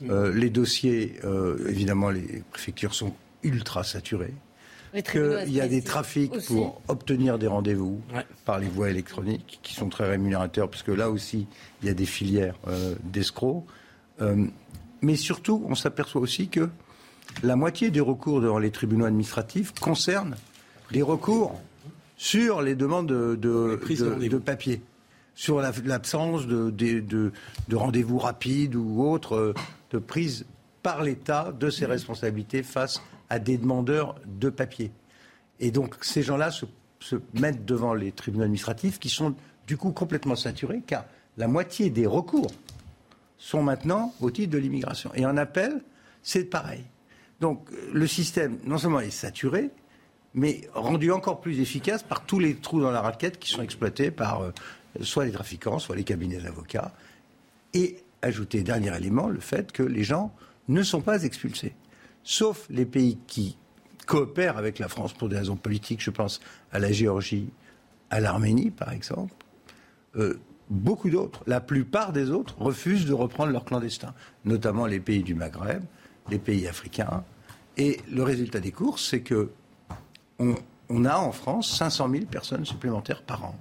[0.09, 4.35] euh, les dossiers, euh, évidemment, les préfectures sont ultra saturées.
[5.12, 8.00] Qu'il y a des trafics pour obtenir des rendez-vous
[8.44, 11.46] par les voies électroniques qui sont très rémunérateurs, parce que là aussi,
[11.81, 12.57] il y a des filières
[13.05, 13.64] d'escrocs.
[15.00, 16.68] mais surtout, on s'aperçoit aussi que
[17.44, 20.35] la moitié des recours devant les tribunaux administratifs concernent
[20.90, 21.61] des recours
[22.20, 24.83] sur les demandes de, de, papier,
[25.35, 27.33] sur l'absence de, de,
[27.72, 29.54] rendez-vous rapides ou autres, euh,
[29.90, 30.44] de prise
[30.83, 34.92] par l'État de ses responsabilités face à des demandeurs de papier.
[35.61, 36.66] Et donc ces gens-là se,
[36.98, 39.35] se, mettent devant les tribunaux administratifs qui sont
[39.66, 41.06] du coup complètement saturés, car
[41.38, 42.52] la moitié des recours
[43.38, 45.11] sont maintenant au titre de l'immigration.
[45.14, 45.80] Et en appel,
[46.22, 46.85] c'est pareil.
[47.40, 49.70] Donc le système, non seulement est saturé,
[50.35, 54.11] mais rendu encore plus efficace par tous les trous dans la raquette qui sont exploités
[54.11, 54.53] par euh,
[55.03, 56.93] soit les trafiquants, soit les cabinets d'avocats.
[57.75, 60.33] Et ajouter, dernier élément, le fait que les gens
[60.69, 61.75] ne sont pas expulsés.
[62.23, 63.57] Sauf les pays qui
[64.07, 66.40] coopèrent avec la France pour des raisons politiques, je pense
[66.73, 67.51] à la Géorgie,
[68.11, 69.35] à l'Arménie par exemple.
[70.16, 70.38] Euh,
[70.69, 74.14] beaucoup d'autres, la plupart des autres, refusent de reprendre leurs clandestins,
[74.45, 75.83] notamment les pays du Maghreb,
[76.29, 77.25] les pays africains.
[77.77, 79.51] Et le résultat des courses, c'est que
[80.40, 83.59] on, a en France 500 000 personnes supplémentaires par an,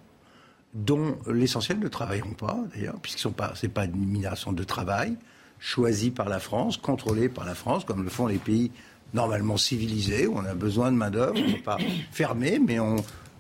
[0.74, 5.18] dont l'essentiel ne travailleront pas, d'ailleurs, puisque ce n'est pas, pas une migration de travail,
[5.60, 8.72] choisie par la France, contrôlée par la France, comme le font les pays
[9.13, 11.78] normalement civilisés, où on a besoin de main-d'œuvre, on ne peut pas
[12.12, 12.78] fermer, mais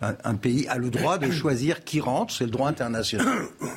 [0.01, 3.27] un, pays a le droit de choisir qui rentre, c'est le droit international.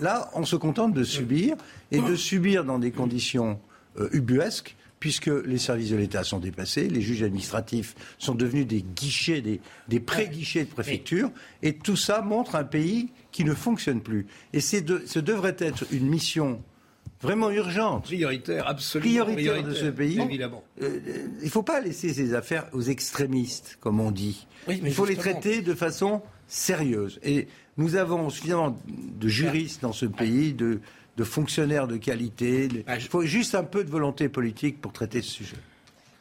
[0.01, 1.57] Là, on se contente de subir,
[1.91, 3.61] et de subir dans des conditions
[3.99, 8.83] euh, ubuesques, puisque les services de l'État sont dépassés, les juges administratifs sont devenus des
[8.83, 14.29] guichets, des, pré-guichets de préfecture, et tout ça montre un pays qui ne fonctionne plus.
[14.53, 16.63] Et de, ce devrait être une mission
[17.21, 18.05] vraiment urgente.
[18.05, 19.25] Prioritaire, absolument.
[19.25, 20.21] Prioritaire, de ce pays.
[20.21, 20.63] Évidemment.
[20.81, 21.01] Euh,
[21.41, 24.47] il ne faut pas laisser ces affaires aux extrémistes, comme on dit.
[24.69, 27.19] il faut les traiter de façon sérieuse.
[27.25, 30.81] Et nous avons suffisamment de juristes dans ce pays, de,
[31.17, 32.69] de fonctionnaires de qualité.
[32.87, 35.57] Ah, Il faut juste un peu de volonté politique pour traiter ce sujet.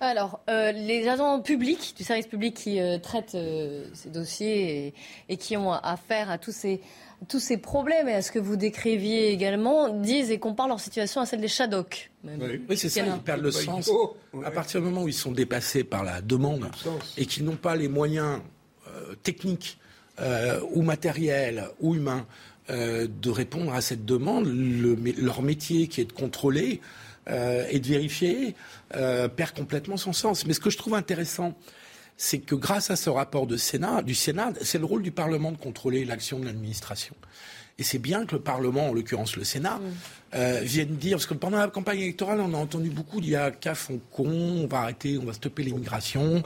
[0.02, 4.96] Alors, euh, les agents publics du service public qui euh, traitent euh, ces dossiers
[5.30, 6.82] et, qui ont affaire à tous ces,
[7.28, 11.22] tous ces problèmes, et à ce que vous décriviez également, disent et comparent leur situation
[11.22, 12.10] à celle des Shadok.
[12.24, 13.92] Oui, c'est ça, ils perdent le sens.
[14.44, 16.66] À partir du moment où ils sont dépassés par la demande
[17.16, 18.40] et qu'ils n'ont pas les moyens
[19.22, 19.78] techniques
[20.72, 22.26] ou matériels ou humains
[22.70, 24.46] euh, de répondre à cette demande.
[24.46, 26.80] leur métier qui est de contrôler
[27.28, 28.56] euh, et de vérifier
[28.96, 30.46] euh, perd complètement son sens.
[30.46, 31.58] Mais ce que je trouve intéressant,
[32.18, 35.52] c'est que grâce à ce rapport de Sénat, du Sénat, c'est le rôle du Parlement
[35.52, 37.16] de contrôler l'action de l'administration.
[37.80, 39.80] Et c'est bien que le Parlement, en l'occurrence le Sénat,
[40.34, 40.60] mm.
[40.62, 43.50] vienne dire, parce que pendant la campagne électorale, on a entendu beaucoup il y a
[43.50, 46.44] qu'à fond con, on va arrêter, on va stopper l'immigration,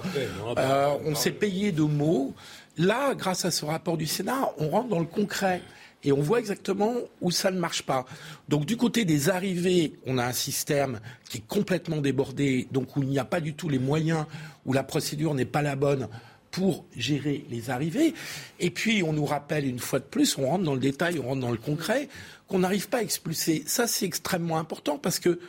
[1.05, 2.33] on s'est payé de mots.
[2.77, 5.61] Là, grâce à ce rapport du Sénat, on rentre dans le concret
[6.05, 8.05] et on voit exactement où ça ne marche pas.
[8.47, 13.01] Donc du côté des arrivées, on a un système qui est complètement débordé, donc où
[13.01, 14.25] il n'y a pas du tout les moyens,
[14.65, 16.07] où la procédure n'est pas la bonne
[16.51, 18.13] pour gérer les arrivées.
[18.59, 21.27] Et puis on nous rappelle une fois de plus, on rentre dans le détail, on
[21.27, 22.07] rentre dans le concret,
[22.47, 23.63] qu'on n'arrive pas à expulser.
[23.65, 25.39] Ça c'est extrêmement important parce que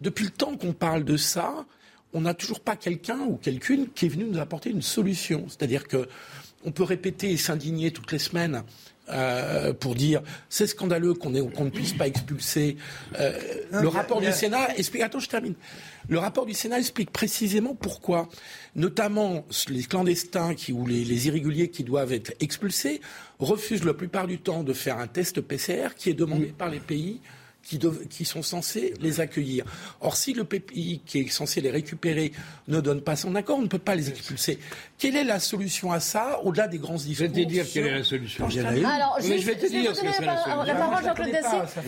[0.00, 1.64] depuis le temps qu'on parle de ça,
[2.12, 5.46] on n'a toujours pas quelqu'un ou quelqu'une qui est venu nous apporter une solution.
[5.48, 6.08] C'est-à-dire que
[6.64, 8.64] on peut répéter et s'indigner toutes les semaines
[9.10, 12.76] euh, pour dire c'est scandaleux qu'on ne puisse pas expulser.
[13.18, 13.38] Euh,
[13.70, 15.02] le rapport du Sénat explique.
[15.02, 15.54] Attends, je termine.
[16.08, 18.28] Le rapport du Sénat explique précisément pourquoi,
[18.76, 23.00] notamment les clandestins qui, ou les, irréguliers qui doivent être expulsés
[23.38, 26.80] refusent la plupart du temps de faire un test PCR qui est demandé par les
[26.80, 27.20] pays
[27.64, 29.64] qui, sont censés les accueillir.
[30.00, 32.32] Or, si le pays qui est censé les récupérer
[32.68, 34.58] ne donne pas son accord, on ne peut pas les expulser.
[34.98, 37.86] Quelle est la solution à ça, au-delà des grands discours Je vais te dire quelle
[37.86, 38.46] est la solution.
[38.46, 40.62] Alors, je, vais te dire ce que c'est la solution.
[40.62, 41.28] La parole, Jean-Claude.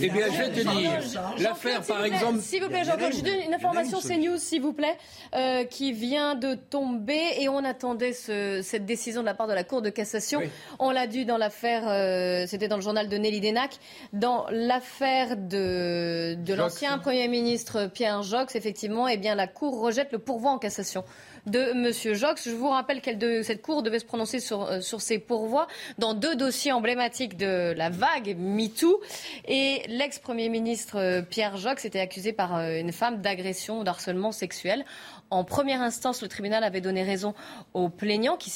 [0.00, 1.22] Eh bien, je vais te dire.
[1.38, 2.40] L'affaire, par exemple.
[2.40, 4.96] S'il vous plaît, Jean-Claude, je donne une information CNews, s'il vous plaît,
[5.34, 9.64] euh, qui vient de tomber et on attendait cette décision de la part de la
[9.64, 10.40] Cour de cassation.
[10.78, 13.78] On l'a dû dans l'affaire, euh, c'était dans le journal de Nelly Denac,
[14.12, 20.12] dans l'affaire de de, l'ancien Premier ministre Pierre Jox, effectivement, eh bien, la Cour rejette
[20.12, 21.04] le pourvoi en cassation
[21.46, 22.14] de M.
[22.14, 22.48] Jox.
[22.48, 26.12] Je vous rappelle que cette Cour devait se prononcer sur, euh, sur ces pourvois dans
[26.12, 29.00] deux dossiers emblématiques de la vague MeToo.
[29.46, 34.32] Et l'ex-Premier ministre euh, Pierre Jox était accusé par euh, une femme d'agression ou d'harcèlement
[34.32, 34.84] sexuel.
[35.30, 37.34] En première instance, le tribunal avait donné raison
[37.74, 38.50] aux plaignants qui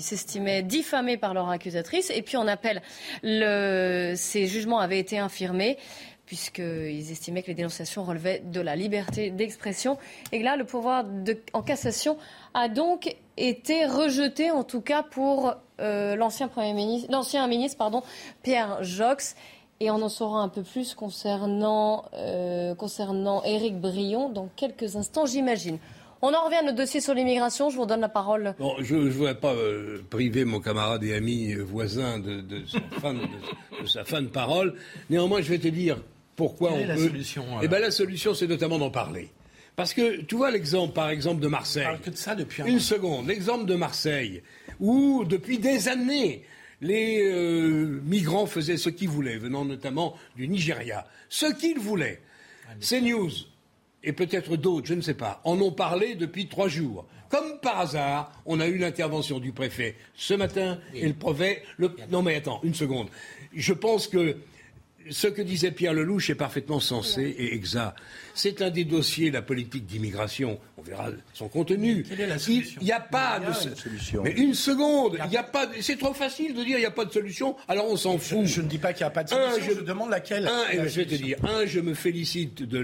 [0.00, 2.10] s'estimaient diffamés par leur accusatrice.
[2.10, 2.82] Et puis en appel,
[3.22, 5.78] le, ces jugements avaient été infirmés
[6.26, 9.98] puisqu'ils estimaient que les dénonciations relevaient de la liberté d'expression.
[10.32, 11.04] Et là, le pouvoir
[11.52, 12.16] en cassation
[12.54, 18.02] a donc été rejeté, en tout cas pour euh, l'ancien ministre, l'ancien ministre, pardon,
[18.42, 19.34] Pierre Jox.
[19.80, 25.26] Et on en saura un peu plus concernant, euh, concernant Éric Brion dans quelques instants,
[25.26, 25.78] j'imagine.
[26.22, 27.68] On en revient à notre dossier sur l'immigration.
[27.68, 28.54] Je vous donne la parole.
[28.80, 32.60] Je ne voudrais pas euh, priver mon camarade et ami voisin de, de,
[33.82, 34.74] de sa fin de parole.
[35.10, 35.98] Néanmoins, je vais te dire
[36.36, 39.30] pourquoi Quelle on est la solution Eh bien, la solution, c'est notamment d'en parler.
[39.76, 41.86] Parce que tu vois l'exemple, par exemple, de Marseille.
[42.02, 43.26] que de ça depuis un Une seconde.
[43.26, 44.42] L'exemple de Marseille,
[44.78, 46.44] où depuis des années,
[46.80, 51.06] les euh, migrants faisaient ce qu'ils voulaient, venant notamment du Nigeria.
[51.28, 52.20] Ce qu'ils voulaient.
[52.68, 53.30] Ah, News
[54.04, 57.06] et peut-être d'autres, je ne sais pas, en ont parlé depuis trois jours.
[57.30, 61.62] Comme par hasard, on a eu l'intervention du préfet ce matin et le préfet.
[61.78, 61.90] Le...
[62.10, 63.08] Non mais attends, une seconde.
[63.54, 64.36] Je pense que
[65.10, 67.96] ce que disait Pierre Lelouch est parfaitement sensé et exact.
[68.34, 70.58] C'est un des dossiers, la politique d'immigration.
[70.76, 72.02] On verra son contenu.
[72.02, 74.22] Quelle est la solution Il n'y a pas de solution.
[74.22, 75.18] Mais une seconde.
[75.26, 75.68] Il y a pas.
[75.80, 77.56] C'est trop facile de dire il n'y a pas de solution.
[77.68, 78.44] Alors on s'en fout.
[78.44, 79.74] Je, ne dis pas qu'il n'y a pas de solution.
[79.78, 80.48] je, demande laquelle.
[80.48, 81.38] Un, je vais te dire.
[81.44, 82.78] Un, je me félicite de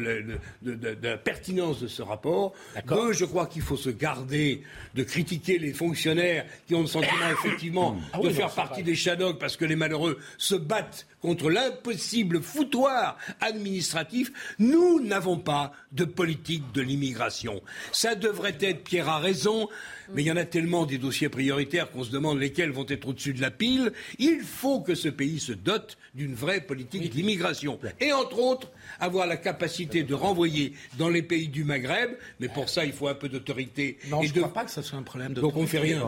[1.02, 2.52] la, pertinence de ce rapport.
[2.86, 4.62] Deux, je crois qu'il faut se garder
[4.94, 9.34] de critiquer les fonctionnaires qui ont le sentiment effectivement ah de faire partie des shadows
[9.34, 14.32] parce que les malheureux se battent contre l'impossible foutoir administratif.
[14.58, 17.60] Nous n'avons pas de politique de l'immigration.
[17.92, 19.68] Ça devrait être, Pierre a raison,
[20.14, 23.08] mais il y en a tellement des dossiers prioritaires qu'on se demande lesquels vont être
[23.08, 23.92] au-dessus de la pile.
[24.18, 27.78] Il faut que ce pays se dote d'une vraie politique d'immigration.
[28.00, 32.68] Et entre autres, avoir la capacité de renvoyer dans les pays du Maghreb, mais pour
[32.68, 33.98] ça, il faut un peu d'autorité.
[34.08, 35.40] Non, je ne crois pas que ce soit un problème de.
[35.40, 36.02] Donc on ne fait rien.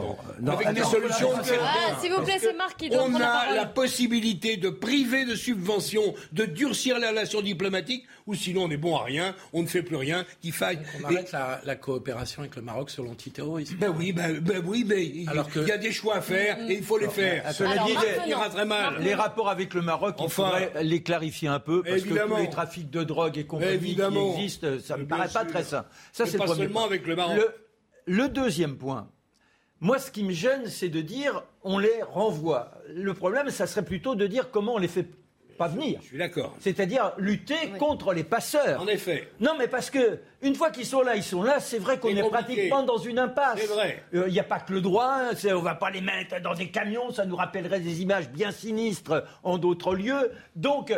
[0.47, 3.67] Avec des solutions, on fait ah, S'il vous plaît, c'est Marc qui On a la,
[3.67, 8.97] possibilité de priver de subventions, de durcir les relations diplomatiques, ou sinon on est bon
[8.97, 10.79] à rien, on ne fait plus rien, qu'il faille.
[11.01, 13.77] On arrête la, coopération avec le Maroc sur l'antiterrorisme.
[13.81, 16.83] Ben oui, ben, ben oui, mais il y a des choix à faire et il
[16.83, 17.53] faut les faire.
[17.53, 18.97] Cela dit, ira très mal.
[19.01, 22.51] Les rapports avec le Maroc, il faudrait les clarifier un peu parce que tous les
[22.51, 25.87] trafics de drogue et compagnie qui existent, ça ne me paraît pas très sain.
[26.13, 27.39] Ça, c'est pas seulement avec le Maroc.
[28.07, 29.09] Le, deuxième point.
[29.81, 32.73] Moi, ce qui me gêne, c'est de dire on les renvoie.
[32.89, 35.09] Le problème, ça serait plutôt de dire comment on les fait
[35.57, 35.99] pas venir.
[36.03, 36.55] Je suis d'accord.
[36.61, 38.81] C'est-à-dire lutter contre les passeurs.
[38.81, 39.29] En effet.
[39.41, 41.61] Non, mais parce que une fois qu'ils sont là, ils sont là.
[41.61, 43.61] C'est vrai qu'on est, pratiquement dans une impasse.
[43.61, 44.03] C'est vrai.
[44.13, 45.13] Il n'y a pas que le droit.
[45.13, 47.13] Hein, on va pas les mettre dans des camions.
[47.13, 50.33] Ça nous rappellerait des images bien sinistres en d'autres lieux.
[50.57, 50.93] Donc,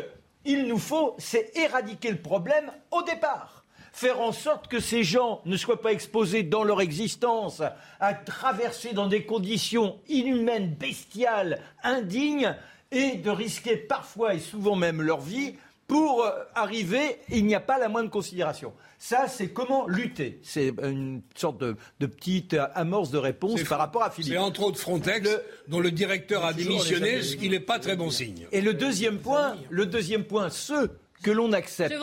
[0.44, 3.64] il nous faut, c'est éradiquer le problème au départ
[3.94, 7.62] faire en sorte que ces gens ne soient pas exposés dans leur existence
[8.00, 12.56] à traverser dans des conditions inhumaines, bestiales, indignes,
[12.94, 15.54] et de risquer parfois et souvent même leur vie
[15.86, 18.72] pour euh, arriver, il n'y a pas la moindre considération.
[18.98, 20.40] Ça, c'est comment lutter.
[20.42, 24.32] C'est une sorte de, petite amorce de réponse par rapport à Philippe.
[24.32, 25.28] C'est entre autres Frontex,
[25.68, 28.46] dont le directeur a démissionné, ce qui n'est pas très bon signe.
[28.50, 30.90] Et le deuxième point, le deuxième point, ceux
[31.22, 31.94] que l'on accepte,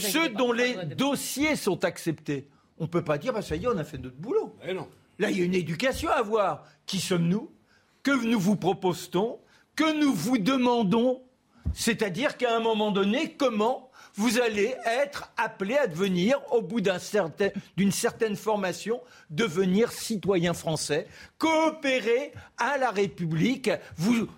[0.00, 3.68] ceux dont les dossiers sont acceptés, on ne peut pas dire, bah, ça y est,
[3.68, 4.56] on a fait notre boulot.
[4.74, 4.88] non.
[5.20, 6.64] Là, il y a une éducation à avoir.
[6.86, 7.48] Qui sommes-nous?
[8.02, 9.38] Que nous vous proposons
[9.76, 11.22] que nous vous demandons,
[11.72, 16.98] c'est-à-dire qu'à un moment donné, comment vous allez être appelé à devenir, au bout d'une
[17.00, 17.48] certain,
[17.90, 21.08] certaine formation, devenir citoyen français,
[21.38, 24.28] coopérer à la République, vous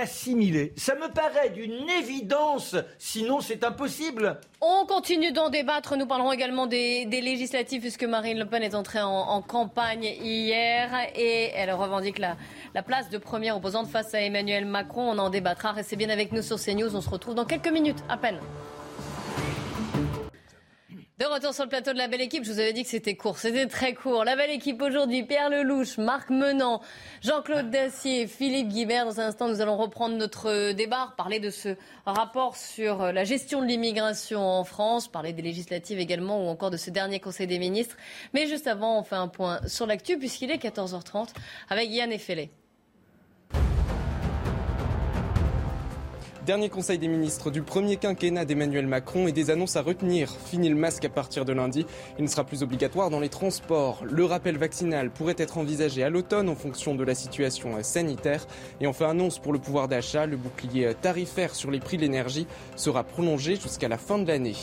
[0.00, 0.72] assimiler.
[0.76, 4.38] Ça me paraît d'une évidence, sinon c'est impossible.
[4.60, 5.96] On continue d'en débattre.
[5.96, 11.50] Nous parlerons également des, législatives, puisque Marine Le Pen est entrée en, campagne hier et
[11.54, 12.36] elle revendique la,
[12.74, 15.10] la, place de première opposante face à Emmanuel Macron.
[15.10, 15.72] On en débattra.
[15.72, 16.94] Restez bien avec nous sur CNews.
[16.96, 18.40] On se retrouve dans quelques minutes à peine.
[21.26, 22.44] Retour sur le plateau de la belle équipe.
[22.44, 23.38] Je vous avais dit que c'était court.
[23.38, 24.24] C'était très court.
[24.24, 26.80] La belle équipe aujourd'hui, Pierre Lelouch, Marc Menant,
[27.22, 29.04] Jean-Claude Dacier, Philippe Guibert.
[29.04, 31.70] Dans un instant, nous allons reprendre notre débat, parler de ce
[32.06, 36.76] rapport sur la gestion de l'immigration en France, parler des législatives également ou encore de
[36.76, 37.96] ce dernier Conseil des ministres.
[38.32, 41.30] Mais juste avant, on fait un point sur l'actu puisqu'il est 14h30
[41.68, 42.50] avec Yann Effelé.
[46.48, 50.30] Dernier conseil des ministres du premier quinquennat d'Emmanuel Macron et des annonces à retenir.
[50.46, 51.84] Fini le masque à partir de lundi.
[52.18, 54.02] Il ne sera plus obligatoire dans les transports.
[54.10, 58.46] Le rappel vaccinal pourrait être envisagé à l'automne en fonction de la situation sanitaire.
[58.80, 60.24] Et enfin, annonce pour le pouvoir d'achat.
[60.24, 64.56] Le bouclier tarifaire sur les prix de l'énergie sera prolongé jusqu'à la fin de l'année.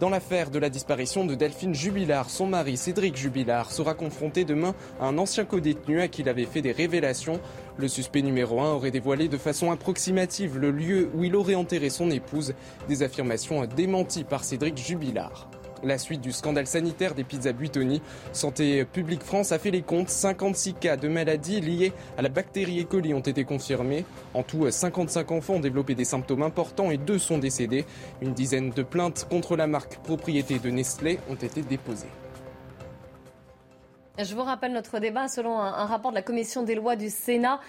[0.00, 4.74] Dans l'affaire de la disparition de Delphine Jubilard, son mari Cédric Jubilard sera confronté demain
[4.98, 7.38] à un ancien co-détenu à qui il avait fait des révélations.
[7.80, 11.88] Le suspect numéro 1 aurait dévoilé de façon approximative le lieu où il aurait enterré
[11.88, 12.52] son épouse,
[12.88, 15.48] des affirmations démenties par Cédric Jubilard.
[15.82, 18.02] La suite du scandale sanitaire des pizzas Buitoni,
[18.34, 20.10] Santé publique France a fait les comptes.
[20.10, 22.84] 56 cas de maladies liées à la bactérie E.
[22.84, 24.04] coli ont été confirmés.
[24.34, 27.86] En tout, 55 enfants ont développé des symptômes importants et deux sont décédés.
[28.20, 32.08] Une dizaine de plaintes contre la marque propriété de Nestlé ont été déposées.
[34.18, 37.60] Je vous rappelle notre débat selon un, rapport de la commission des lois du Sénat.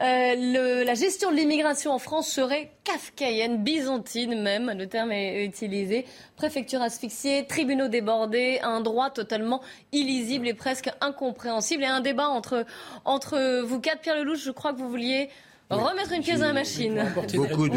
[0.00, 6.06] Euh, la gestion de l'immigration en France serait kafkaïenne, byzantine même, le terme est utilisé.
[6.36, 9.60] Préfecture asphyxiée, tribunaux débordés, un droit totalement
[9.92, 11.82] illisible et presque incompréhensible.
[11.82, 12.64] Et un débat entre,
[13.04, 15.28] entre vous quatre, Pierre Lelouch, je crois que vous vouliez
[15.68, 17.04] remettre une pièce dans la machine.
[17.34, 17.68] Beaucoup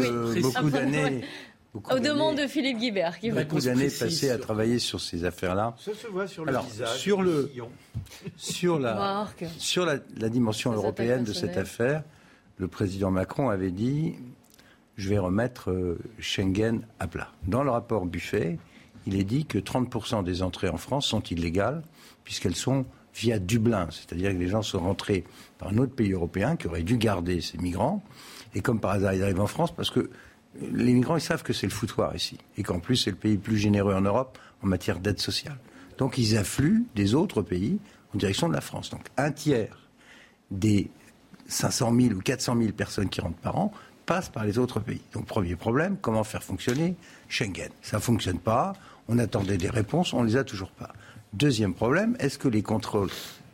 [0.70, 1.22] d'années
[1.74, 3.18] aux demandes de Philippe Guibert.
[3.18, 5.74] Qui beaucoup d'années passées à travailler sur ces affaires-là.
[5.78, 6.98] Ça se voit sur le Alors, visage.
[6.98, 7.50] Sur, le,
[8.36, 9.26] sur, la,
[9.58, 12.02] sur la, dimension européenne de cette affaire,
[12.58, 14.14] le président Macron avait dit
[14.96, 17.32] je vais remettre euh, Schengen à plat.
[17.48, 18.58] Dans le rapport Buffet,
[19.06, 21.82] il est dit que 30% des entrées en France sont illégales
[22.22, 25.24] puisqu'elles sont via Dublin, c'est-à-dire que les gens sont rentrés
[25.58, 28.02] par un autre pays européen qui aurait dû garder ces migrants,
[28.54, 30.10] et comme par hasard ils arrivent en France parce que
[30.60, 32.38] les migrants, ils savent que c'est le foutoir ici.
[32.56, 35.58] Et qu'en plus, c'est le pays le plus généreux en Europe en matière d'aide sociale.
[35.98, 37.78] Donc, ils affluent des autres pays
[38.14, 38.90] en direction de la France.
[38.90, 39.78] Donc, un tiers
[40.50, 40.90] des
[41.48, 43.72] 500 000 ou 400 000 personnes qui rentrent par an
[44.06, 45.02] passent par les autres pays.
[45.12, 46.94] Donc, premier problème, comment faire fonctionner
[47.28, 47.70] Schengen?
[47.82, 48.74] Ça ne fonctionne pas.
[49.08, 50.92] On attendait des réponses, on ne les a toujours pas.
[51.32, 53.10] Deuxième problème, est-ce que les contrôles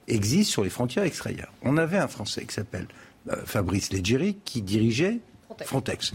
[0.07, 1.53] existent sur les frontières extérieures?
[1.63, 2.87] On avait un Français qui s'appelle
[3.31, 5.21] euh, Fabrice Leggeri qui dirigeait
[5.65, 6.13] Frontex.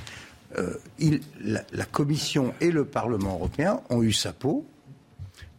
[0.58, 0.76] Euh,
[1.42, 4.66] la, Commission et le Parlement européen ont eu sa peau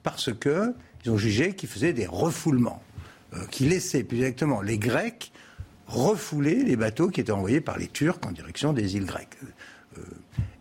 [0.02, 2.82] parce qu'ils ont jugé qu'il faisait des refoulements,
[3.35, 5.32] euh, qu'il laissait plus exactement les Grecs
[5.87, 9.37] refouler les bateaux qui étaient envoyés par les Turcs en direction des îles grecques.
[9.98, 10.02] Euh,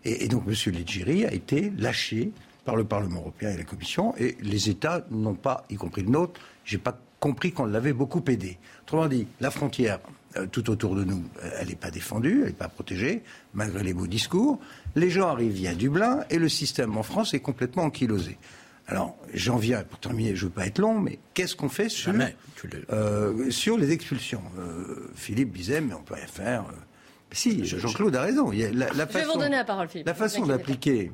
[0.04, 0.72] et, donc M.
[0.72, 2.32] Leggeri a été lâché
[2.64, 6.10] par le Parlement européen et la Commission, et les États n'ont pas, y compris le
[6.10, 8.58] nôtre, j'ai pas compris qu'on l'avait beaucoup aidé.
[8.82, 10.10] Autrement dit, la frontière euh,
[10.50, 13.22] tout autour de nous, euh, elle n'est pas défendue, elle n'est pas protégée,
[13.54, 14.58] malgré les beaux discours.
[14.94, 18.38] Les gens arrivent via Dublin et le système en France est complètement ankylosé.
[18.88, 21.88] Alors, j'en viens, pour terminer, je ne veux pas être long, mais qu'est-ce qu'on fait
[21.88, 22.12] sur,
[22.92, 24.42] euh, sur les expulsions?
[25.16, 26.64] Philippe disait, mais on peut rien faire.
[27.32, 28.52] si, Jean-Claude a raison.
[28.52, 30.06] Il la, je vais vous donner la parole, Philippe.
[30.06, 31.10] La façon d'appliquer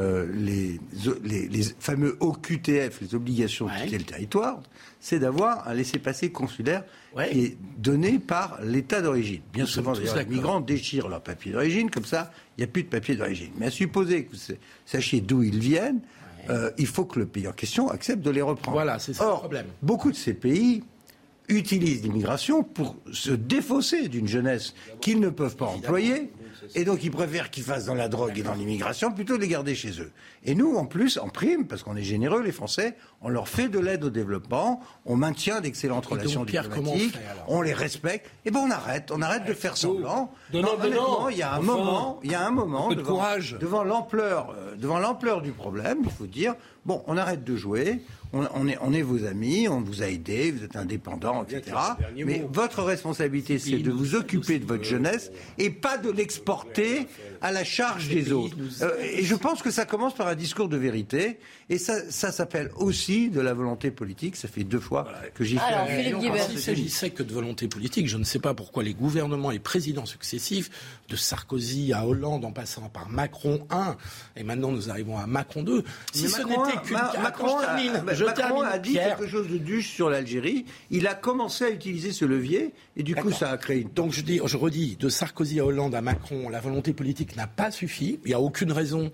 [0.00, 0.80] les,
[1.24, 4.62] les, fameux OQTF, les obligations de quitter le territoire,
[5.00, 6.84] c'est d'avoir un laissez-passer consulaire
[7.30, 9.42] qui est donné par l'État d'origine.
[9.52, 12.84] Bien souvent, d'ailleurs, les migrants déchirent leur papier d'origine, comme ça, il n'y a plus
[12.84, 13.50] de papier d'origine.
[13.58, 14.54] Mais à supposer que vous
[14.86, 16.00] sachiez d'où ils viennent,
[16.48, 18.72] euh, il faut que le pays en question accepte de les reprendre.
[18.76, 19.66] Voilà, c'est ça le problème.
[19.82, 20.82] Beaucoup de ces pays
[21.48, 26.30] utilisent l'immigration pour se défausser d'une jeunesse qu'ils ne peuvent pas employer
[26.74, 29.48] et donc, ils préfèrent qu'ils fassent dans la drogue et dans l'immigration plutôt de les
[29.48, 30.12] garder chez eux.
[30.44, 33.68] Et nous, en plus, en prime, parce qu'on est généreux, les Français, on leur fait
[33.68, 37.16] de l'aide au développement, on maintient d'excellentes relations diplomatiques,
[37.48, 38.30] on les respecte.
[38.44, 40.32] Et ben, on arrête, on arrête de faire semblant.
[40.52, 43.56] non, il y a un moment, il y a un moment, devant, courage.
[43.60, 48.02] devant l'ampleur, euh, devant l'ampleur du problème, il faut dire, bon, on arrête de jouer,
[48.32, 51.76] on, est, on est vos amis, on vous a aidé, vous êtes indépendants, etc.
[52.16, 57.06] Mais votre responsabilité, c'est de vous occuper de votre jeunesse et pas de l'exporter
[57.42, 58.56] à la charge des autres.
[58.82, 61.38] Euh, et je pense que ça commence par un discours de vérité.
[61.68, 64.36] Et ça, ça s'appelle aussi de la volonté politique.
[64.36, 66.14] Ça fait deux fois que j'y fais.
[66.48, 70.06] S'il s'agissait que de volonté politique, je ne sais pas pourquoi les gouvernements et présidents
[70.06, 70.70] successifs,
[71.08, 73.96] de Sarkozy à Hollande en passant par Macron 1,
[74.36, 77.58] et maintenant nous arrivons à Macron 2, si ce n'était Macron,
[78.26, 80.64] a, dit quelque chose de duche sur l'Algérie.
[80.90, 83.90] Il a commencé à utiliser ce levier et du coup ça a créé une...
[83.90, 87.46] Donc je, dis, je redis, de Sarkozy à Hollande à Macron, la volonté politique n'a
[87.46, 88.18] pas suffi.
[88.24, 89.10] Il n'y a aucune raison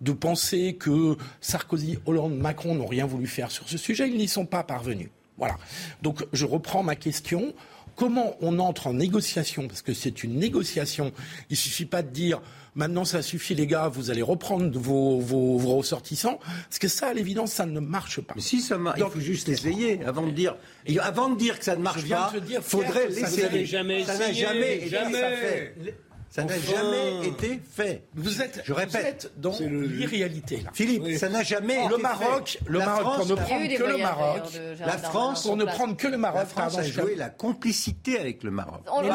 [0.00, 4.08] de penser que Sarkozy, Hollande, Macron n'ont rien voulu faire sur ce sujet.
[4.08, 5.10] Ils n'y sont pas parvenus.
[5.36, 5.56] Voilà.
[6.02, 7.54] Donc je reprends ma question.
[7.96, 9.68] Comment on entre en négociation?
[9.68, 11.12] Parce que c'est une négociation.
[11.50, 12.40] Il ne suffit pas de dire
[12.74, 16.38] maintenant ça suffit les gars, vous allez reprendre vos, vos, ressortissants.
[16.68, 18.34] Parce que ça, à l'évidence, ça ne marche pas.
[18.36, 20.56] Mais si ça marche, il faut juste essayer avant de dire.
[21.00, 23.66] Avant de dire que ça ne marche pas, il faudrait l'essayer.
[23.66, 25.84] Ça n'a jamais, jamais,
[26.30, 28.04] ça n'a jamais été fait.
[28.14, 30.64] Vous êtes, je répète, dans l'irréalité.
[30.72, 34.42] Philippe, ça n'a jamais le Maroc, Le Maroc, pour ne prendre que le Maroc,
[34.78, 38.44] la France, pour ne prendre que le Maroc, la France a joué la complicité avec
[38.44, 38.82] le Maroc.
[38.92, 39.12] On, laisse,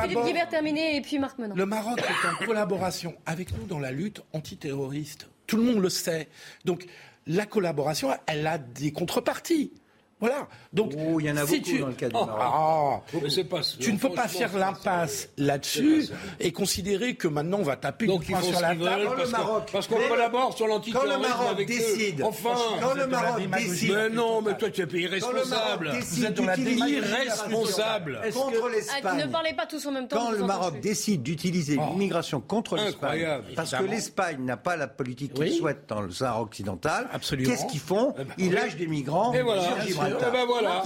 [0.00, 1.54] Philippe Guibert terminer et puis Marc Menon.
[1.54, 5.28] Le Maroc est en collaboration avec nous dans la lutte antiterroriste.
[5.46, 6.28] Tout le monde le sait.
[6.64, 6.86] Donc
[7.26, 9.72] la collaboration, elle a des contreparties.
[10.20, 10.48] Voilà.
[10.72, 11.78] Donc, oh, il y en a beaucoup tu...
[11.78, 12.38] dans le cas du Maroc.
[12.40, 13.00] Ah,
[13.48, 16.08] pas, tu ne peux pas faire l'impasse là-dessus
[16.40, 19.08] et considérer que maintenant on va taper Donc, du poing sur la table.
[19.16, 23.42] Parce, Maroc, parce qu'on collabore sur l'antiterrorisme Quand le Maroc décide, enfin, quand le Maroc
[23.50, 25.92] décide, mais non, mais toi tu es irresponsable.
[26.00, 28.20] Vous êtes irresponsable.
[28.32, 29.18] Contre l'Espagne.
[29.18, 30.16] Ne parlez pas tous en même temps.
[30.16, 31.90] Quand le Maroc décide d'utiliser oh.
[31.90, 36.42] l'immigration contre l'Espagne, parce que l'Espagne n'a pas la politique qu'il souhaite dans le Sahara
[36.42, 38.14] occidental, qu'est-ce qu'ils font?
[38.18, 40.82] Eh ben, Ils lâchent des migrants sur eh ben voilà,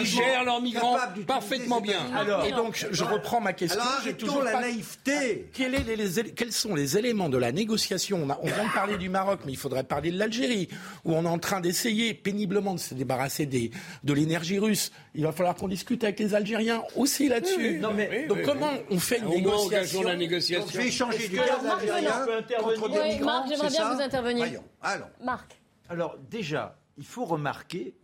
[0.00, 0.96] ils gèrent leurs migrants
[1.26, 2.00] parfaitement bien.
[2.16, 3.80] Alors, et donc, je reprends ma question.
[4.04, 5.50] J'ai toujours la naïveté.
[5.52, 8.26] quels sont les éléments de la négociation?
[8.42, 10.68] On, vient de parler du Maroc, mais il faudrait parler de l'Algérie,
[11.04, 13.70] où on est en train d'essayer péniblement de se débarrasser des,
[14.04, 14.92] de l'énergie russe.
[15.14, 17.80] Il va falloir qu'on discute avec les Algériens aussi là-dessus.
[18.28, 20.64] donc, comment on fait une négociation la négociation?
[20.66, 22.26] On fait échanger du gaz algérien
[22.58, 23.24] contre des migrants.
[23.24, 24.46] Marc, j'aimerais bien vous intervenir.
[24.82, 25.06] Allons.
[25.22, 25.58] Marc.
[25.90, 27.94] Alors, déjà, il faut remarquer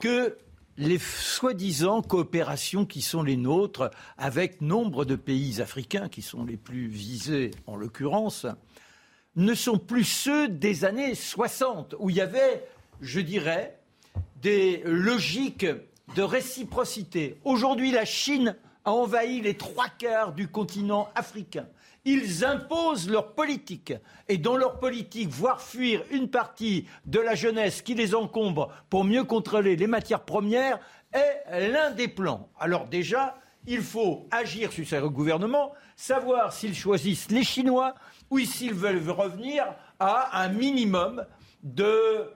[0.00, 0.36] que
[0.76, 6.56] les soi-disant coopérations qui sont les nôtres avec nombre de pays africains qui sont les
[6.56, 8.46] plus visés en l'occurrence
[9.36, 12.66] ne sont plus ceux des années 60 où il y avait,
[13.00, 13.78] je dirais,
[14.42, 15.66] des logiques
[16.16, 17.38] de réciprocité.
[17.44, 21.66] Aujourd'hui, la Chine a envahi les trois quarts du continent africain
[22.06, 23.92] ils imposent leur politique.
[24.28, 29.04] Et dans leur politique, voir fuir une partie de la jeunesse qui les encombre pour
[29.04, 30.78] mieux contrôler les matières premières
[31.12, 32.48] est l'un des plans.
[32.58, 33.36] Alors déjà,
[33.66, 37.94] il faut agir sur ces gouvernements, savoir s'ils choisissent les Chinois
[38.30, 39.64] ou s'ils veulent revenir
[39.98, 41.26] à un minimum
[41.64, 42.30] de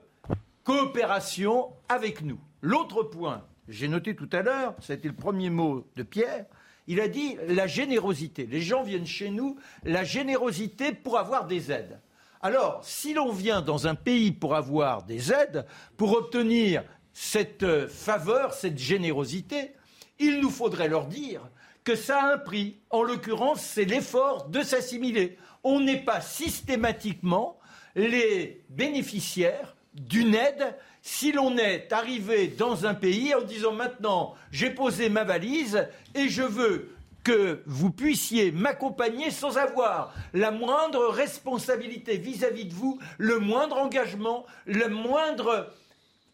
[0.65, 2.39] coopération avec nous.
[2.61, 6.45] L'autre point, j'ai noté tout à l'heure, c'était le premier mot de Pierre,
[6.91, 8.45] il a dit la générosité.
[8.45, 12.01] Les gens viennent chez nous, la générosité pour avoir des aides.
[12.41, 15.65] Alors, si l'on vient dans un pays pour avoir des aides,
[15.95, 16.83] pour obtenir
[17.13, 19.71] cette euh, faveur, cette générosité,
[20.19, 21.49] il nous faudrait leur dire
[21.85, 22.75] que ça a un prix.
[22.89, 25.37] En l'occurrence, c'est l'effort de s'assimiler.
[25.63, 27.57] On n'est pas systématiquement
[27.95, 34.69] les bénéficiaires d'une aide si l'on est arrivé dans un pays en disant maintenant j'ai
[34.69, 42.17] posé ma valise et je veux que vous puissiez m'accompagner sans avoir la moindre responsabilité
[42.17, 45.71] vis-à-vis de vous, le moindre engagement, la moindre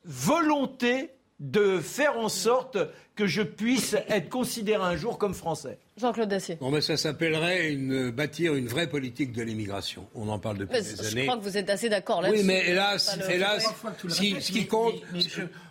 [0.06, 2.78] volonté de faire en sorte
[3.16, 5.78] que je puisse être considéré un jour comme français.
[5.98, 6.58] Jean-Claude Dacier.
[6.62, 10.08] mais ça s'appellerait une, bâtir une vraie politique de l'immigration.
[10.14, 11.22] On en parle depuis des années.
[11.22, 12.42] Je crois que vous êtes assez d'accord là-dessus.
[12.42, 13.68] Oui, mais hélas, hélas,
[14.08, 14.96] ce qui compte,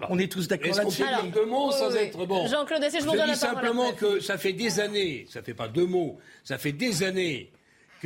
[0.08, 1.04] on est tous d'accord là-dessus.
[1.32, 2.46] Deux mots sans être bon.
[2.46, 3.36] Jean-Claude Dacier, je vous donne la parole.
[3.36, 6.72] Je dis simplement que ça fait des années, ça fait pas deux mots, ça fait
[6.72, 7.50] des années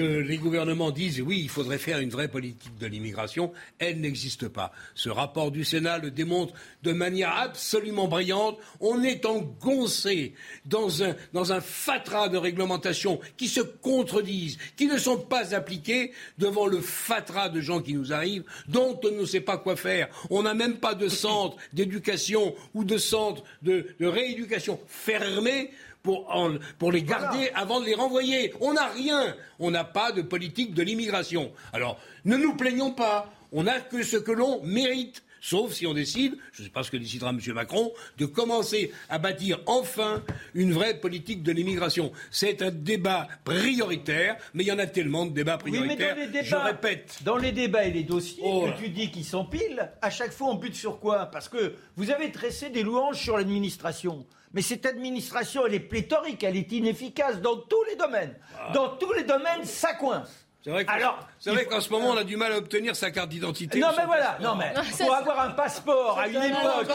[0.03, 4.73] les gouvernements disent oui, il faudrait faire une vraie politique de l'immigration, elle n'existe pas.
[4.95, 8.59] Ce rapport du Sénat le démontre de manière absolument brillante.
[8.81, 10.35] On est engoncé
[10.65, 16.67] dans un, dans fatras de réglementations qui se contredisent, qui ne sont pas appliquées devant
[16.67, 20.09] le fatras de gens qui nous arrivent, dont on ne sait pas quoi faire.
[20.31, 25.71] On n'a même pas de centre d'éducation ou de centre de rééducation fermé
[26.03, 26.33] pour,
[26.79, 28.53] pour les garder avant de les renvoyer.
[28.61, 29.35] On n'a rien.
[29.59, 31.53] On n'a pas de politique de l'immigration.
[31.73, 33.33] Alors, ne nous plaignons pas.
[33.53, 35.23] On n'a que ce que l'on mérite.
[35.41, 37.41] Sauf si on décide, je ne sais pas ce que décidera M.
[37.55, 40.23] Macron, de commencer à bâtir enfin
[40.55, 42.13] une vraie politique de l'immigration.
[42.31, 46.17] C'est un débat prioritaire, mais il y en a tellement de débats prioritaires.
[46.43, 47.21] je répète.
[47.25, 48.67] Dans les débats et les dossiers oh.
[48.67, 51.27] que tu dis qui s'empilent, à chaque fois on bute sur quoi?
[51.27, 54.27] Parce que vous avez tressé des louanges sur l'administration.
[54.53, 58.37] Mais cette administration, elle est pléthorique, elle est inefficace dans tous les domaines.
[58.59, 58.73] Ah.
[58.73, 60.47] Dans tous les domaines, ça coince.
[60.63, 63.79] C'est vrai qu'en ce moment, on a du mal à obtenir sa carte d'identité.
[63.79, 66.89] Non, mais voilà, non, mais pour avoir un passeport à une époque.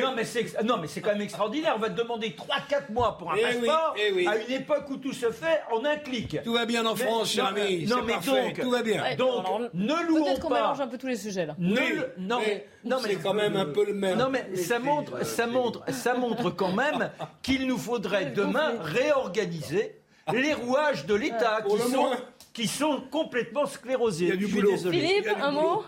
[0.00, 1.74] Non, mais c'est non, mais c'est quand même extraordinaire.
[1.76, 4.96] On va te demander 3-4 mois pour un eh passeport eh à une époque où
[4.96, 6.38] tout se fait en un clic.
[6.42, 7.86] Tout va bien en France, cher ami.
[7.86, 9.02] Non, mais donc, tout va bien.
[9.16, 9.44] Donc,
[9.74, 10.24] ne louons pas.
[10.24, 11.54] Peut-être qu'on mélange un peu tous les sujets là.
[11.58, 14.18] non, mais, non, mais c'est quand même un peu le même.
[14.18, 17.10] Non, mais ça montre, ça montre, ça montre quand même
[17.42, 19.98] qu'il nous faudrait demain réorganiser
[20.32, 22.12] les rouages de l'État qui sont
[22.52, 24.26] qui sont complètement sclérosés.
[24.26, 24.76] Il y a du boulot.
[24.76, 25.84] Philippe, un mot?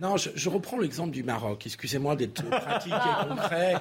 [0.00, 1.64] Non, je, reprends l'exemple du Maroc.
[1.66, 3.26] Excusez-moi d'être pratique et ah.
[3.28, 3.74] concret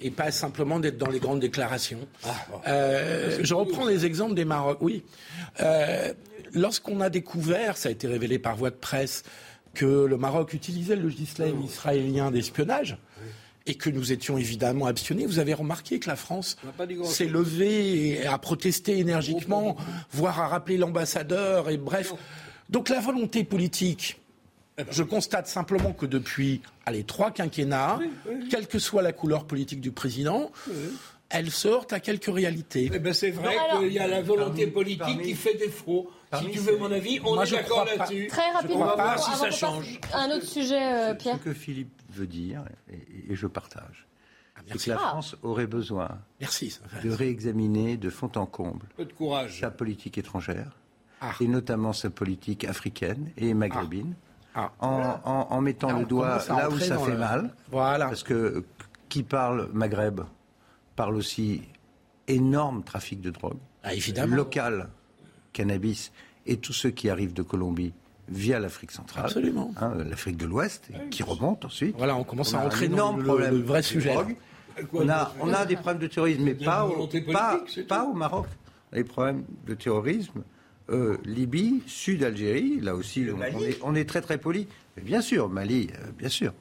[0.00, 2.00] et pas simplement d'être dans les grandes déclarations.
[2.24, 2.30] Ah,
[2.66, 4.78] euh, je reprends les exemples des Maroc.
[4.80, 5.04] Oui.
[5.60, 6.12] Euh,
[6.54, 9.22] lorsqu'on a découvert, ça a été révélé par voie de presse,
[9.74, 12.98] que le Maroc utilisait le logiciel israélien d'espionnage,
[13.70, 15.26] et que nous étions évidemment abstionnés.
[15.26, 16.56] Vous avez remarqué que la France
[17.04, 19.76] s'est levée et a protesté énergiquement,
[20.10, 22.12] voire a rappelé l'ambassadeur, et bref.
[22.68, 24.20] Donc la volonté politique,
[24.76, 24.92] eh ben.
[24.92, 28.00] je constate simplement que depuis allez, trois quinquennats,
[28.50, 30.50] quelle que soit la couleur politique du président,
[31.28, 32.90] elle sortent à quelques réalités.
[32.92, 36.10] Eh ben c'est vrai qu'il y a la volonté politique qui fait défaut.
[36.40, 38.26] si tu veux mon avis, on est d'accord là-dessus.
[38.26, 40.00] Très rapidement, on va voir si ça change.
[40.12, 41.38] Un autre sujet, Pierre.
[41.38, 44.06] Ce que Philippe veut dire, et, je partage,
[44.56, 46.18] ah, c'est que la France aurait besoin
[47.02, 48.86] de réexaminer de fond en comble
[49.48, 50.76] sa politique étrangère,
[51.20, 51.32] ah.
[51.40, 54.14] et notamment sa politique africaine et maghrébine,
[54.54, 54.72] ah.
[54.80, 57.54] en, mettant le doigt là où ça fait mal.
[57.70, 58.06] Voilà.
[58.06, 58.64] Parce que
[59.08, 60.20] qui parle Maghreb
[60.96, 61.62] parle aussi
[62.28, 63.58] énorme trafic de drogue,
[64.28, 64.88] local,
[65.52, 66.12] cannabis,
[66.46, 67.92] et tous ceux qui arrivent de Colombie
[68.30, 69.72] via l'Afrique centrale, Absolument.
[69.80, 71.96] Hein, l'Afrique de l'Ouest, qui remonte ensuite.
[71.96, 74.14] Voilà, on commence à rentrer dans le, le, vrai sujet.
[74.92, 77.08] On a, on a des problèmes de terrorisme, mais pas au,
[77.88, 78.46] pas, au Maroc.
[78.92, 80.42] Les problèmes de terrorisme,
[80.90, 83.26] euh, Libye, Sud Algérie, là aussi,
[83.82, 84.66] on, est, très très poli.
[84.96, 86.52] Mais bien sûr, Mali, euh, bien sûr.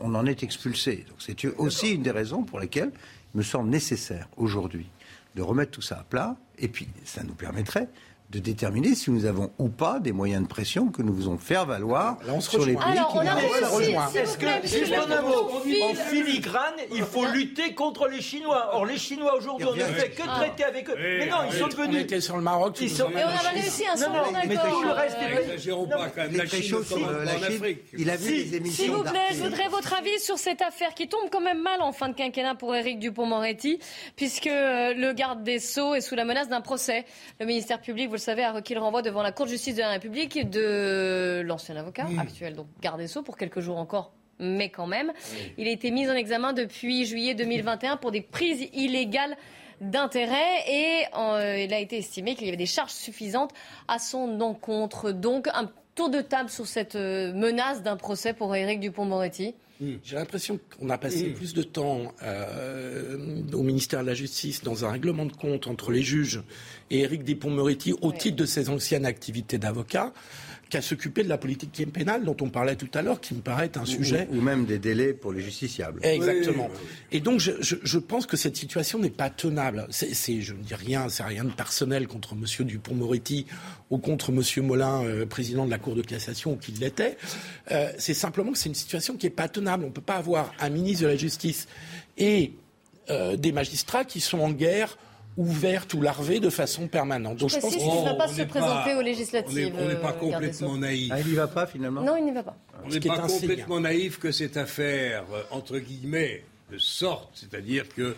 [0.00, 1.04] On en est expulsé.
[1.08, 2.92] Donc c'est aussi une des raisons pour lesquelles
[3.34, 4.86] il me semble nécessaire aujourd'hui
[5.34, 6.36] de remettre tout ça à plat.
[6.58, 7.88] Et puis, ça nous permettrait
[8.34, 11.66] de déterminer si nous avons ou pas des moyens de pression que nous faisons faire
[11.66, 16.74] valoir sur les pays Alors, qui on a Est-ce que, juste un mot, en filigrane,
[16.92, 18.70] il faut lutter contre les Chinois.
[18.72, 20.94] Or, les Chinois, aujourd'hui, on ne fait que traiter avec eux.
[20.98, 21.96] Mais non, ils sont venus.
[21.96, 22.76] On était sur le Maroc.
[22.80, 23.08] Ils sont...
[23.10, 24.18] Et on a réussi un sommet
[24.48, 25.16] mais tout le reste
[26.14, 26.36] quand même.
[26.36, 26.74] La Chine,
[27.04, 27.82] en Afrique.
[27.96, 28.84] Il a vu les émissions.
[28.84, 31.80] S'il vous plaît, je voudrais votre avis sur cette affaire qui tombe quand même mal
[31.80, 33.78] en fin de quinquennat pour Éric Dupont-Moretti,
[34.16, 37.04] puisque euh, le garde des Sceaux est sous la menace d'un procès.
[37.38, 39.76] Le ministère public, vous le savez, a requis le renvoi devant la Cour de justice
[39.76, 44.12] de la République de l'ancien avocat actuel, donc garde des Sceaux, pour quelques jours encore
[44.40, 45.12] mais quand même.
[45.58, 49.36] Il a été mis en examen depuis juillet 2021 pour des prises illégales
[49.80, 53.52] d'intérêt et euh, il a été estimé qu'il y avait des charges suffisantes
[53.88, 55.12] à son encontre.
[55.12, 59.54] Donc un tour de table sur cette euh, menace d'un procès pour Éric Dupont-Moretti.
[59.84, 59.98] Hmm.
[60.02, 61.34] J'ai l'impression qu'on a passé hmm.
[61.34, 65.90] plus de temps euh, au ministère de la Justice dans un règlement de compte entre
[65.92, 66.42] les juges
[66.90, 70.12] et Éric Dupont-Moretti au titre de ses anciennes activités d'avocat
[70.74, 73.70] qu'à s'occuper de la politique pénale dont on parlait tout à l'heure, qui me paraît
[73.78, 74.26] un sujet.
[74.32, 76.04] Ou, même des délais pour les justiciables.
[76.04, 76.68] Exactement.
[77.12, 79.86] Et donc, je, je, pense que cette situation n'est pas tenable.
[79.90, 82.66] C'est, je ne dis rien, c'est rien de personnel contre M.
[82.66, 83.46] Dupont-Moretti
[83.90, 84.66] ou contre M.
[84.66, 87.18] Molin, euh, président de la Cour de cassation, ou qu'il l'était.
[87.70, 89.84] Euh, c'est simplement que c'est une situation qui n'est pas tenable.
[89.84, 91.68] On ne peut pas avoir un ministre de la Justice
[92.18, 92.52] et
[93.10, 94.98] euh, des magistrats qui sont en guerre
[95.36, 97.38] ouverte ou larvée de façon permanente.
[97.38, 99.74] Donc je, pense qu'il ne va pas se présenter aux législatives.
[99.78, 101.10] On n'est pas euh, complètement naïf.
[101.12, 102.02] Ah, il n'y va pas finalement?
[102.02, 102.56] Non, il n'y va pas.
[102.84, 106.44] On n'est pas complètement naïf que cette affaire, euh, entre guillemets,
[106.78, 108.16] sorte, c'est-à-dire que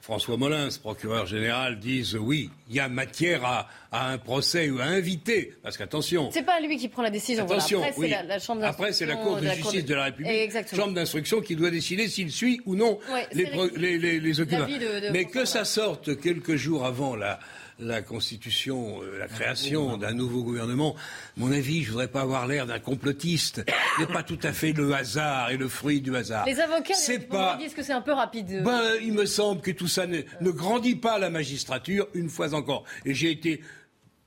[0.00, 4.84] François Molins, procureur général, dise oui, il y a matière à, un procès ou à
[4.84, 5.54] inviter.
[5.62, 6.30] Parce qu'attention.
[6.30, 7.44] C'est pas lui qui prend la décision.
[7.44, 10.92] Attention, Après, c'est la, chambre Après, c'est la Cour de, justice de la République, chambre
[10.92, 12.98] d'instruction qui doit décider s'il suit ou non
[13.32, 14.66] les, les, les, occupants.
[15.12, 17.40] Mais que ça sorte quelques jours avant la,
[17.78, 20.94] la constitution, euh, la création d'un nouveau gouvernement,
[21.36, 23.64] mon avis, je voudrais pas avoir l'air d'un complotiste.
[23.98, 26.46] n'est pas tout à fait le hasard et le fruit du hasard.
[26.46, 26.94] Les avocats
[27.28, 27.56] pas...
[27.56, 28.62] disent que c'est un peu rapide.
[28.62, 32.54] Ben, il me semble que tout ça ne, ne grandit pas la magistrature, une fois
[32.54, 32.84] encore.
[33.04, 33.60] Et j'ai été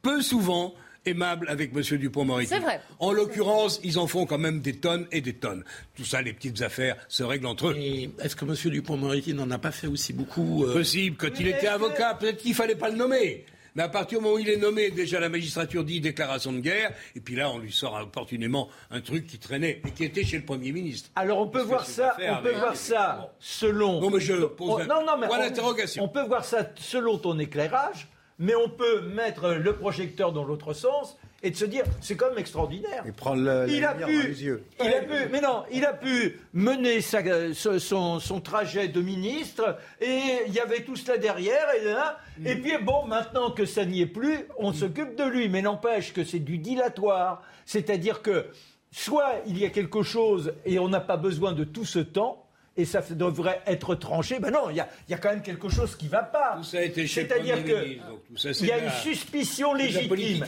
[0.01, 0.73] peu souvent
[1.07, 1.81] aimable avec M.
[1.97, 2.49] Dupont-Moretti.
[2.49, 2.79] C'est vrai.
[2.99, 5.63] En l'occurrence, ils en font quand même des tonnes et des tonnes.
[5.95, 7.75] Tout ça, les petites affaires se règlent entre eux.
[8.21, 8.55] est-ce que M.
[8.71, 11.17] Dupont-Moretti n'en a pas fait aussi beaucoup euh, Possible.
[11.17, 13.45] Quand il était avocat, peut-être qu'il fallait pas le nommer.
[13.77, 16.61] Mais à partir du moment où il est nommé, déjà la magistrature dit déclaration de
[16.61, 20.23] guerre, et puis là on lui sort opportunément un truc qui traînait et qui était
[20.23, 21.11] chez le Premier ministre.
[21.15, 24.01] Alors on peut voir ça, on peut voir ça selon.
[24.01, 24.87] Non mais je pose.
[24.87, 28.07] non, non, mais on, on peut voir ça selon ton éclairage
[28.39, 32.29] mais on peut mettre le projecteur dans l'autre sens et de se dire c'est quand
[32.29, 33.03] même extraordinaire.
[33.05, 34.63] Le, il a pu, les yeux.
[34.83, 37.21] Il a pu, mais non, il a pu mener sa,
[37.53, 42.55] son, son, trajet de ministre et il y avait tout cela derrière et là, et
[42.55, 46.23] puis bon, maintenant que ça n'y est plus, on s'occupe de lui, mais n'empêche que
[46.23, 48.47] c'est du dilatoire, c'est-à-dire que
[48.91, 52.46] soit il y a quelque chose et on n'a pas besoin de tout ce temps
[52.77, 54.39] et ça devrait être tranché.
[54.39, 56.55] Ben non, il y a, y a, quand même quelque chose qui ne va pas.
[56.57, 60.45] Tout ça a été C'est-à-dire qu'il y a une suspicion légitime.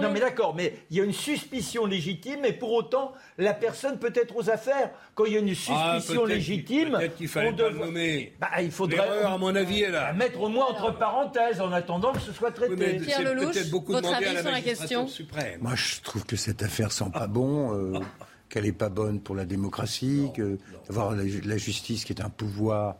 [0.00, 3.98] Non, mais d'accord, mais il y a une suspicion légitime, et pour autant, la personne
[3.98, 4.90] peut être aux affaires.
[5.14, 8.34] Quand il y a une ah, suspicion légitime, qu'il fallait on nommer.
[8.38, 10.12] Bah, il faudrait, à mon avis, est là.
[10.12, 12.74] mettre au moins entre parenthèses en attendant que ce soit traité.
[12.78, 13.56] Oui, Pierre Lelouch,
[13.86, 15.06] votre avis sur la question?
[15.06, 15.60] suprême.
[15.60, 17.74] Moi, je trouve que cette affaire sent pas bon.
[17.74, 18.00] Euh,
[18.52, 22.96] qu'elle n'est pas bonne pour la démocratie, que d'avoir la, justice qui est un pouvoir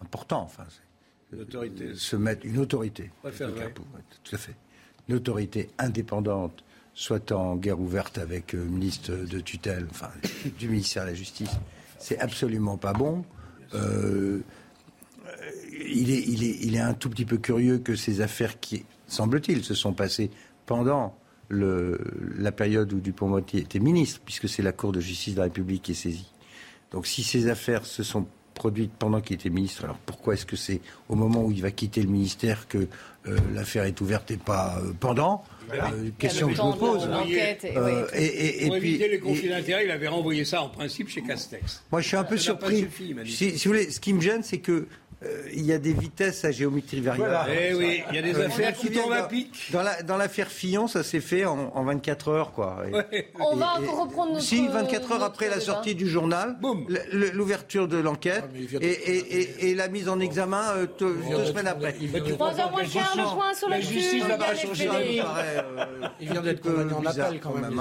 [0.00, 0.40] important.
[0.40, 0.64] Enfin,
[1.30, 1.94] une autorité.
[1.94, 3.10] Se mettre une autorité.
[4.24, 4.54] tout à fait.
[5.06, 10.10] Une autorité indépendante, soit en guerre ouverte avec le ministre de tutelle, enfin,
[10.58, 11.50] du ministère de la Justice.
[11.98, 13.26] C'est absolument pas bon.
[13.74, 14.40] Euh,
[15.86, 18.86] il, est, il, est, il est un tout petit peu curieux que ces affaires qui,
[19.06, 20.30] semble-t-il, se sont passées
[20.64, 21.14] pendant
[21.48, 22.00] le,
[22.38, 25.82] la période où Dupont-Moretti était ministre, puisque c'est la Cour de justice de la République
[25.82, 26.30] qui est saisie.
[26.90, 30.56] Donc si ces affaires se sont produites pendant qu'il était ministre, alors pourquoi est-ce que
[30.56, 32.86] c'est au moment où il va quitter le ministère que
[33.26, 35.44] euh, l'affaire est ouverte et pas euh, pendant?
[35.72, 37.08] Euh, Question que je me pose.
[38.14, 41.82] et, Pour éviter les conflits d'intérêts, il avait renvoyé ça en principe chez Castex.
[41.90, 42.86] Moi, je suis un peu surpris.
[43.26, 44.88] si, vous voulez, ce qui me gêne, c'est que euh,
[45.52, 47.50] il y a des vitesses à géométrie variable.
[47.50, 49.72] Eh oui, il y a des euh, affaires qui tombent à pic.
[49.72, 52.82] Dans l'affaire Fillon, ça s'est fait en, 24 heures, quoi.
[53.40, 54.44] On va encore reprendre notre.
[54.44, 56.56] Si, 24 heures après la sortie du journal,
[57.12, 61.94] l'ouverture de l'enquête ah, et, la mise en examen euh, deux semaines après.
[62.00, 64.88] Il le point sur la justice n'a pas changé.
[66.20, 67.80] Il vient d'être condamné en appel quand même.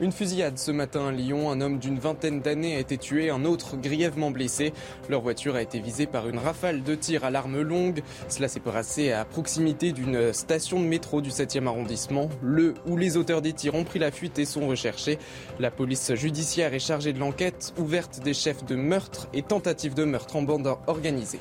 [0.00, 1.52] Une fusillade ce matin à Lyon.
[1.52, 4.72] Un homme d'une vingtaine d'années a été tué, un autre grièvement blessé.
[5.08, 8.02] Leur voiture a été visée par une rafale de tirs à l'arme longue.
[8.28, 12.28] Cela s'est passé à proximité d'une station de métro du 7e arrondissement.
[12.42, 15.16] Le ou les auteurs des tirs ont pris la fuite et sont recherchés.
[15.60, 20.02] La police judiciaire est chargée de l'enquête, ouverte des chefs de meurtre et tentatives de
[20.02, 21.38] meurtre en bande organisée.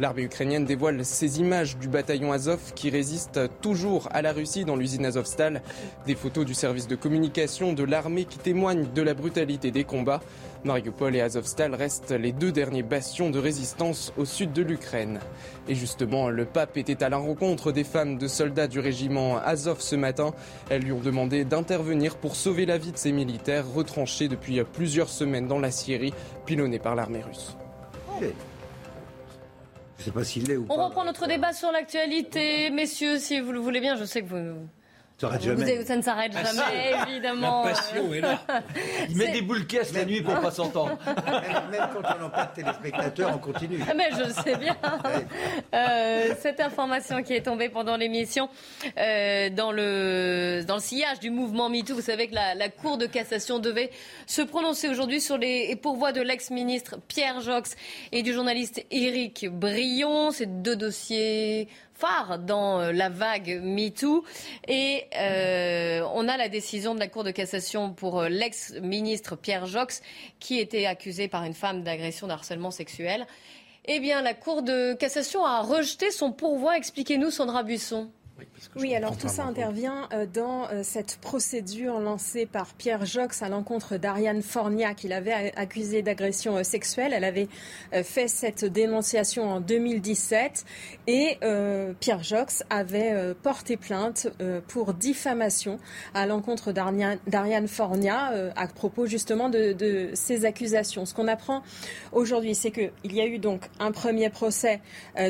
[0.00, 4.74] L'armée ukrainienne dévoile ces images du bataillon Azov qui résiste toujours à la Russie dans
[4.74, 5.62] l'usine Azovstal.
[6.04, 10.20] Des photos du service de communication de l'armée qui témoignent de la brutalité des combats.
[10.64, 15.20] Mariupol et Azovstal restent les deux derniers bastions de résistance au sud de l'Ukraine.
[15.68, 19.80] Et justement, le pape était à la rencontre des femmes de soldats du régiment Azov
[19.80, 20.34] ce matin.
[20.70, 25.08] Elles lui ont demandé d'intervenir pour sauver la vie de ces militaires retranchés depuis plusieurs
[25.08, 26.14] semaines dans la Syrie,
[26.46, 27.56] pilonnés par l'armée russe.
[29.98, 32.70] Je sais pas s'il l'est ou On reprend notre débat sur l'actualité.
[32.70, 34.68] Messieurs, si vous le voulez bien, je sais que vous
[35.16, 35.84] ça, jamais.
[35.84, 37.64] ça ne s'arrête ah, jamais, évidemment.
[37.64, 38.40] La passion est là.
[39.08, 40.98] Il met des boules caisses la nuit pour pas s'entendre.
[41.70, 43.78] Même quand on n'a pas de téléspectateurs, on continue.
[43.88, 44.76] Ah, mais je sais bien.
[45.72, 48.48] Euh, cette information qui est tombée pendant l'émission
[48.98, 52.98] euh, dans, le, dans le sillage du mouvement MeToo, vous savez que la, la Cour
[52.98, 53.90] de cassation devait
[54.26, 57.76] se prononcer aujourd'hui sur les pourvois de l'ex-ministre Pierre Jox
[58.10, 60.32] et du journaliste Éric Brion.
[60.32, 64.24] Ces deux dossiers phare dans euh, la vague MeToo.
[64.68, 69.66] Et euh, on a la décision de la Cour de cassation pour euh, l'ex-ministre Pierre
[69.66, 70.02] Jox,
[70.40, 73.26] qui était accusé par une femme d'agression d'harcèlement sexuel.
[73.86, 76.76] Eh bien, la Cour de cassation a rejeté son pourvoi.
[76.76, 78.10] Expliquez-nous, Sandra Buisson.
[78.76, 83.48] Oui, alors tout ça intervient euh, dans euh, cette procédure lancée par Pierre Jox à
[83.48, 87.12] l'encontre d'Ariane Fornia, qu'il avait accusé d'agression euh, sexuelle.
[87.14, 87.48] Elle avait
[88.02, 90.64] fait cette dénonciation en 2017
[91.06, 91.38] et
[92.00, 94.28] Pierre Jox avait porté plainte
[94.68, 95.78] pour diffamation
[96.14, 101.06] à l'encontre d'Ariane Fornia à propos justement de, de ces accusations.
[101.06, 101.62] Ce qu'on apprend
[102.12, 104.80] aujourd'hui, c'est qu'il y a eu donc un premier procès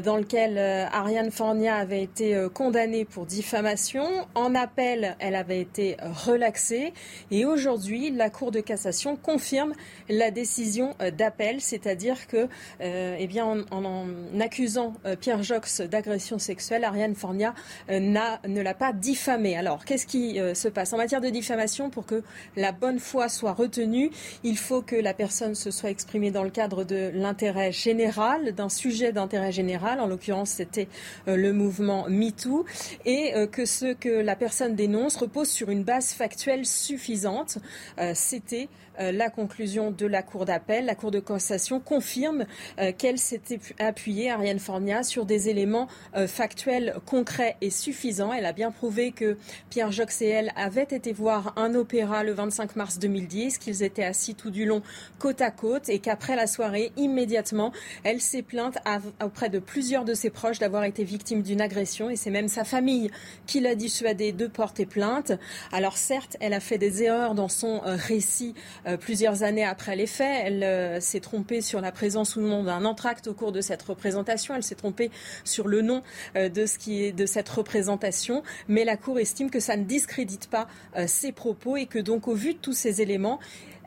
[0.05, 4.05] dans lequel Ariane Fornia avait été condamnée pour diffamation.
[4.35, 5.97] En appel, elle avait été
[6.27, 6.93] relaxée.
[7.31, 9.73] Et aujourd'hui, la Cour de cassation confirme
[10.09, 12.49] la décision euh, d'appel, c'est-à-dire que,
[12.81, 14.07] euh, eh bien, en,
[14.41, 17.55] accusant euh, Pierre Jox d'agression sexuelle, Ariane Fornia
[17.89, 19.57] ne l'a pas diffamé.
[19.57, 20.93] Alors, qu'est-ce qui se passe?
[20.93, 22.23] En matière de diffamation, pour que
[22.57, 24.11] la bonne foi soit retenue,
[24.43, 28.69] il faut que la personne se soit exprimée dans le cadre de l'intérêt général, d'un
[28.69, 30.01] sujet d'intérêt général.
[30.01, 30.89] En l'occurrence, c'était
[31.27, 32.65] le mouvement MeToo.
[33.05, 37.59] Et que ce que la personne dénonce repose sur une base factuelle suffisante.
[38.15, 38.69] C'était
[39.01, 40.87] euh, la conclusion de la Cour d'appel.
[40.87, 42.45] La Cour de cassation confirme
[42.79, 48.33] euh, qu'elle s'était appuyée, Ariane Fornia, sur des éléments euh, factuels concrets et suffisants.
[48.33, 49.37] Elle a bien prouvé que
[49.71, 54.05] Pierre Jox et elle avaient été voir un opéra le 25 mars 2010, qu'ils étaient
[54.05, 54.83] assis tout du long
[55.19, 57.73] côte à côte et qu'après la soirée, immédiatement,
[58.05, 58.79] elle s'est plainte
[59.23, 62.65] auprès de plusieurs de ses proches d'avoir été victime d'une agression et c'est même sa
[63.47, 65.33] qui l'a dissuadée de porter plainte.
[65.73, 68.55] Alors certes, elle a fait des erreurs dans son récit
[68.87, 70.43] euh, plusieurs années après les faits.
[70.45, 73.83] Elle euh, s'est trompée sur la présence ou non d'un entracte au cours de cette
[73.83, 74.55] représentation.
[74.55, 75.11] Elle s'est trompée
[75.45, 76.03] sur le nom
[76.37, 78.43] euh, de ce qui est de cette représentation.
[78.69, 80.67] Mais la Cour estime que ça ne discrédite pas
[81.07, 83.39] ses propos et que donc, au vu de tous ces éléments,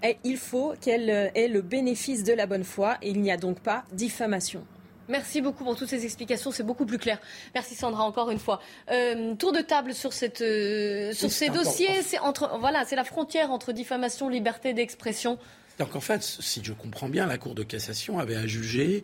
[0.04, 3.38] eh, il faut qu'elle ait le bénéfice de la bonne foi et il n'y a
[3.38, 4.64] donc pas diffamation.
[5.10, 7.20] Merci beaucoup pour toutes ces explications, c'est beaucoup plus clair.
[7.54, 8.60] Merci Sandra encore une fois.
[8.92, 13.04] Euh, tour de table sur, cette, euh, sur ces dossiers, c'est entre voilà, c'est la
[13.04, 15.38] frontière entre diffamation, liberté d'expression.
[15.80, 19.04] Donc en fait, si je comprends bien, la Cour de cassation avait à juger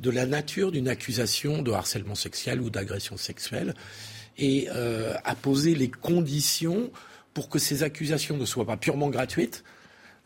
[0.00, 3.74] de la nature d'une accusation de harcèlement sexuel ou d'agression sexuelle
[4.38, 6.90] et euh, à poser les conditions
[7.34, 9.64] pour que ces accusations ne soient pas purement gratuites,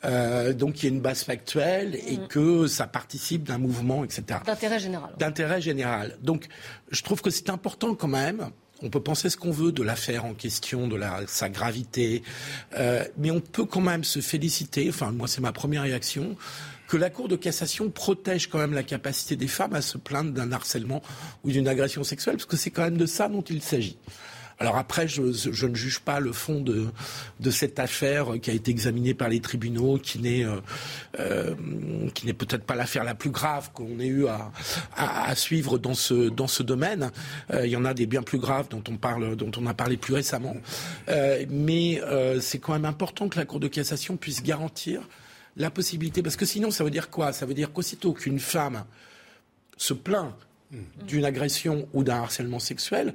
[0.07, 2.29] euh, donc il y a une base factuelle et mm.
[2.29, 4.41] que ça participe d'un mouvement, etc.
[4.45, 5.11] D'intérêt général.
[5.19, 6.17] D'intérêt général.
[6.23, 6.47] Donc
[6.91, 8.51] je trouve que c'est important quand même.
[8.83, 12.23] On peut penser ce qu'on veut de l'affaire en question, de la, sa gravité,
[12.75, 16.37] euh, mais on peut quand même se féliciter, enfin moi c'est ma première réaction,
[16.87, 20.33] que la Cour de cassation protège quand même la capacité des femmes à se plaindre
[20.33, 21.03] d'un harcèlement
[21.43, 23.99] ou d'une agression sexuelle, parce que c'est quand même de ça dont il s'agit.
[24.59, 26.91] Alors après, je, ne juge pas le fond de,
[27.51, 30.61] cette affaire qui a été examinée par les tribunaux, qui n'est euh,
[31.21, 31.55] euh,
[32.15, 36.31] qui n'est peut-être pas l'affaire la plus grave qu'on ait eu à, suivre dans ce
[36.31, 37.11] dans ce domaine.
[37.53, 39.75] Euh, il y en a des bien plus graves dont on parle, dont on a
[39.75, 40.57] parlé plus récemment.
[41.51, 42.01] mais
[42.41, 45.03] c'est quand même important que la Cour de cassation puisse garantir
[45.57, 47.33] la possibilité, parce que sinon, ça veut dire quoi?
[47.33, 48.85] Ça veut dire qu'aussitôt qu'une femme
[49.77, 50.35] se plaint
[51.07, 53.15] d'une agression ou d'un harcèlement sexuel,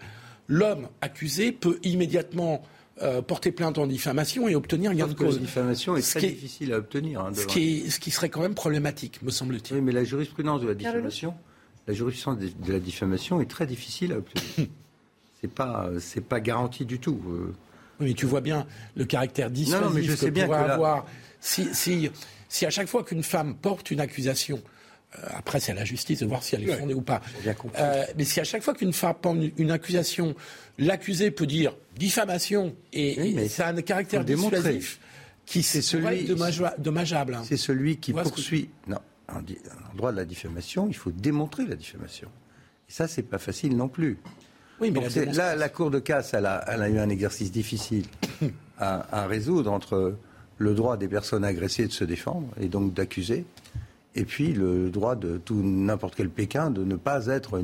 [0.52, 2.62] l'homme accusé peut immédiatement
[3.02, 5.36] euh, porter plainte en diffamation et obtenir gain de cause.
[5.36, 7.22] La diffamation est très difficile à obtenir.
[7.22, 9.78] Hein, ce, qui ce, qui serait quand même problématique, me semble-t-il.
[9.78, 11.34] Oui, mais la jurisprudence de la diffamation,
[11.88, 14.70] la jurisprudence de la diffamation est très difficile à obtenir.
[15.42, 17.20] c'est pas, c'est pas garanti du tout.
[17.30, 17.54] Euh.
[18.02, 20.54] Oui, mais tu vois bien le caractère dissuasif non, non, mais je sais bien que
[20.54, 21.06] avoir.
[21.40, 22.12] Si, si,
[22.50, 24.81] si à chaque fois qu'une femme porte une accusation, euh,
[25.34, 27.22] après, c'est à la justice de voir si elle est fondée ou pas.
[27.78, 30.36] Euh, mais si à chaque fois qu'une femme prend une, accusation,
[30.78, 35.00] l'accusé peut dire diffamation et, ça a un caractère dissuasif
[35.46, 36.30] qui c'est celui
[36.78, 37.40] dommageable.
[37.44, 38.70] C'est celui qui poursuit.
[38.88, 39.42] Non, en,
[39.96, 42.30] droit de la diffamation, il faut démontrer la diffamation.
[42.90, 44.18] Et ça, c'est pas facile non plus.
[44.80, 48.06] Oui, mais là, la Cour de casse, elle a, eu un exercice difficile
[48.80, 50.16] à, à résoudre entre
[50.58, 53.46] le droit des personnes agressées de se défendre et donc d'accuser
[54.16, 57.62] et puis le droit de tout n'importe quel Pékin de ne pas être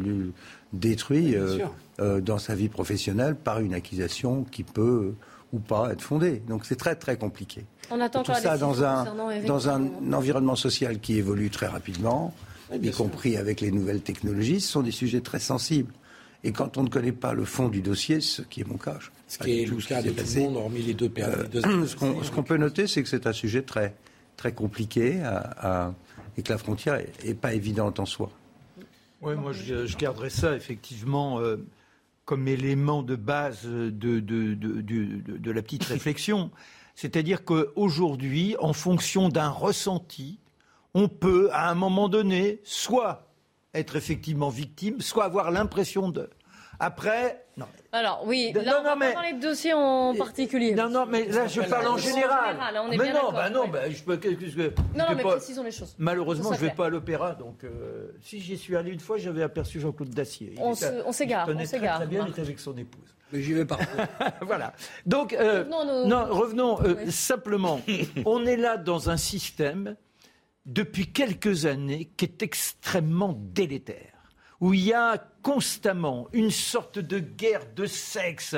[0.74, 1.60] détruit euh,
[2.00, 5.14] euh, dans sa vie professionnelle par une accusation qui peut
[5.54, 6.42] ou pas être fondée.
[6.48, 7.66] Donc c'est très très compliqué.
[7.90, 9.08] On attend tout ça dans un,
[9.46, 12.34] dans un environnement social qui évolue très rapidement,
[12.82, 14.60] y compris avec les nouvelles technologies.
[14.60, 15.94] Ce sont des sujets très sensibles.
[16.44, 19.00] Et quand on ne connaît pas le fond du dossier, ce qui est mon cas,
[19.28, 21.62] ce qui est le cas de tout le monde, hormis les deux périodes.
[21.66, 21.86] Euh,
[22.24, 23.96] ce qu'on peut noter, c'est que c'est un sujet très,
[24.36, 25.94] très compliqué à
[26.38, 28.30] et que la frontière n'est pas évidente en soi.
[29.22, 31.58] Oui, moi je, garderais ça effectivement euh,
[32.26, 36.52] comme élément de base de, de, de la petite réflexion.
[36.96, 40.40] C'est-à-dire qu'aujourd'hui, en fonction d'un ressenti,
[40.94, 43.28] on peut, à un moment donné, soit
[43.74, 46.30] être effectivement victime, soit avoir l'impression de.
[46.80, 47.44] Après.
[47.92, 50.76] Alors oui, là non, on non, va dans les dossiers en particulier.
[50.76, 52.58] Non, non, mais là je parle en général.
[52.86, 54.20] on est mais non, bah non, bah, je peux.
[54.96, 55.96] non, non, mais précisons les choses.
[55.98, 59.18] Malheureusement, je ne vais pas à l'opéra, donc euh, si j'y suis allé une fois,
[59.18, 60.56] j'avais aperçu Jean-Claude Dacier.
[60.58, 61.12] On s'égare, on
[61.66, 61.98] s'égare.
[61.98, 63.16] Très bien, il était avec son épouse.
[63.32, 63.80] Mais j'y vais pas.
[64.42, 64.74] voilà.
[65.06, 65.66] Donc, euh,
[66.06, 67.82] non, revenons euh, simplement.
[68.26, 69.96] on est là dans un système
[70.66, 74.18] depuis quelques années qui est extrêmement délétère
[74.60, 75.18] où il y a
[75.48, 78.54] constamment une sorte de guerre de sexe,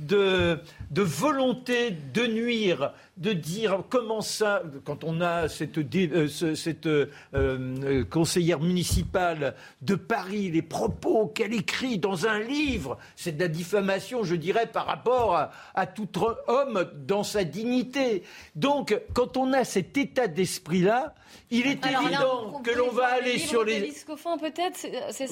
[0.00, 0.58] de,
[0.90, 7.10] de volonté de nuire, de dire comment ça, quand on a cette, euh, cette euh,
[7.34, 13.48] euh, conseillère municipale de Paris, les propos qu'elle écrit dans un livre, c'est de la
[13.48, 16.08] diffamation, je dirais, par rapport à, tout
[16.46, 18.22] homme dans sa dignité.
[18.54, 21.14] Donc, quand on a cet état d'esprit-là,
[21.50, 23.76] il est évident que l'on va aller sur les.
[23.76, 24.78] Alice Coffin, peut-être,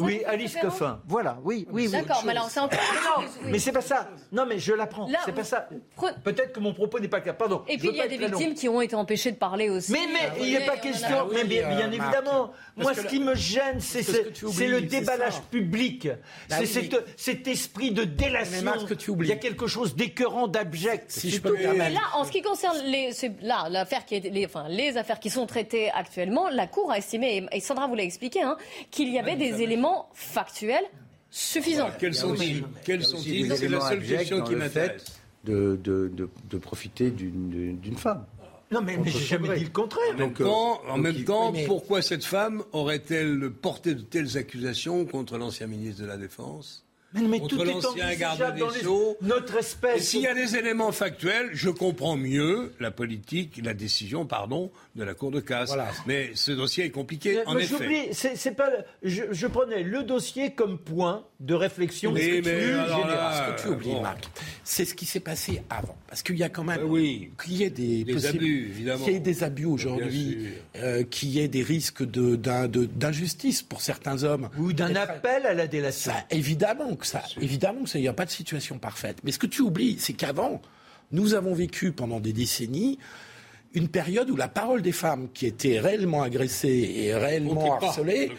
[0.00, 1.00] Oui, Alice Coffin.
[1.06, 2.78] Voilà, oui, oui, D'accord, mais alors c'est encore.
[3.44, 4.08] Mais c'est pas ça.
[4.32, 5.08] Non, mais je l'apprends.
[5.24, 5.68] C'est pas ça.
[6.24, 7.36] Peut-être que mon propos n'est pas clair.
[7.36, 7.62] Pardon.
[7.68, 9.92] Et puis il y a des victimes qui ont été empêchées de parler aussi.
[9.92, 11.28] Mais, mais il n'y a pas question.
[11.32, 12.52] Mais bien, bien évidemment.
[12.76, 16.08] Moi, ce qui me gêne, c'est le déballage public.
[16.48, 18.72] Bah c'est cet esprit de délation.
[19.20, 21.10] Il y a quelque chose d'écœurant, d'abject.
[21.10, 23.10] Si je peux mais là, en ce qui concerne les,
[23.42, 26.98] là, l'affaire qui est, les, enfin, les affaires qui sont traitées actuellement, la Cour a
[26.98, 28.56] estimé, et Sandra vous l'a expliqué, hein,
[28.90, 30.84] qu'il y avait des éléments factuels
[31.30, 31.90] suffisants.
[31.98, 35.04] quels sont-ils Quels sont-ils C'est la seule question qui m'intéresse.
[35.44, 38.26] De, de, de, de profiter d'une femme.
[38.70, 40.14] Non, mais, mais j'ai jamais dit le contraire.
[40.14, 45.38] En même temps, en même temps pourquoi cette femme aurait-elle porté de telles accusations contre
[45.38, 46.84] l'ancien ministre de la Défense?
[47.14, 49.16] Mais, mais tout l'ancien garde des Sceaux.
[49.22, 50.08] Notre espèce.
[50.08, 55.04] S'il y a des éléments factuels, je comprends mieux la politique, la décision, pardon, de
[55.04, 55.72] la Cour de casse.
[56.06, 58.10] Mais ce dossier est compliqué, en effet.
[58.12, 58.70] C'est pas.
[59.02, 62.12] Je, je, prenais le dossier comme point de réflexion.
[62.12, 64.28] Mais, ce, que tu oublies, Marc,
[64.64, 67.30] c'est ce qui s'est passé avant, parce qu'il y a quand même, oui.
[67.42, 71.30] qu'il y ait des, des abus, évidemment, qu'il y ait des abus aujourd'hui, euh, qu'il
[71.30, 76.12] y ait des risques d'injustice pour certains hommes, ou d'un appel à la délation.
[76.12, 79.18] Ça, évidemment que ça, évidemment que ça, il n'y a pas de situation parfaite.
[79.24, 80.60] Mais ce que tu oublies, c'est qu'avant,
[81.12, 82.98] nous avons vécu pendant des décennies
[83.74, 88.32] une période où la parole des femmes qui étaient réellement agressées et réellement harcelées,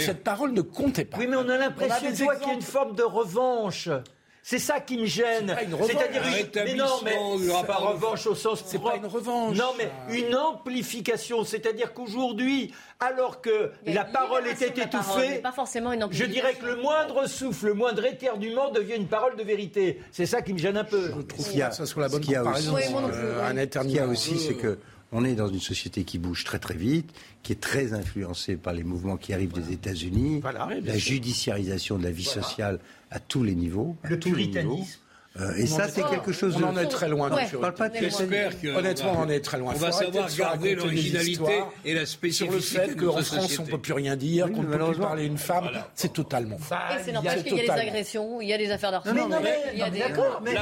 [0.00, 1.18] cette parole ne comptait pas.
[1.18, 3.88] Oui, mais on a l'impression qu'il y a une forme de revanche.
[4.48, 5.56] C'est ça qui me gêne.
[5.58, 6.64] C'est-à-dire une...
[6.64, 9.56] mais non, mais c'est pas revanche au sens C'est pas une revanche.
[9.56, 11.42] Non, mais une amplification.
[11.42, 16.76] C'est-à-dire qu'aujourd'hui, alors que la parole était étouffée, pas forcément une je dirais que le
[16.76, 20.00] moindre souffle, le moindre éternuement devient une parole de vérité.
[20.12, 21.10] C'est ça qui me gêne un peu.
[21.16, 22.76] Je trouve qu'il y a, ça sur la bonne comparaison.
[22.76, 23.82] Euh, un éternuement.
[23.82, 24.78] Ce qu'il y a aussi, c'est que
[25.10, 27.10] on est dans une société qui bouge très très vite,
[27.42, 30.40] qui est très influencée par les mouvements qui arrivent des États-Unis,
[30.84, 32.78] la judiciarisation de la vie sociale
[33.10, 33.96] à tous les niveaux.
[34.02, 35.00] Le puritanisme.
[35.40, 36.56] Euh, et ça, c'est quelque chose.
[36.58, 37.30] On en est très loin.
[37.30, 37.46] Ouais.
[37.50, 39.72] Je parle pas de que Honnêtement, on est très loin.
[39.74, 43.68] On va savoir garder l'originalité et la spécificité sur le fait qu'en France, on ne
[43.68, 45.68] peut plus rien dire, qu'on ne peut plus parler une femme.
[45.94, 46.74] C'est totalement faux.
[46.74, 49.28] Et c'est normal qu'il y a des agressions, il y a des affaires d'harcèlement.
[49.28, 49.98] Non, mais, il y a des.
[49.98, 50.54] D'accord, mais,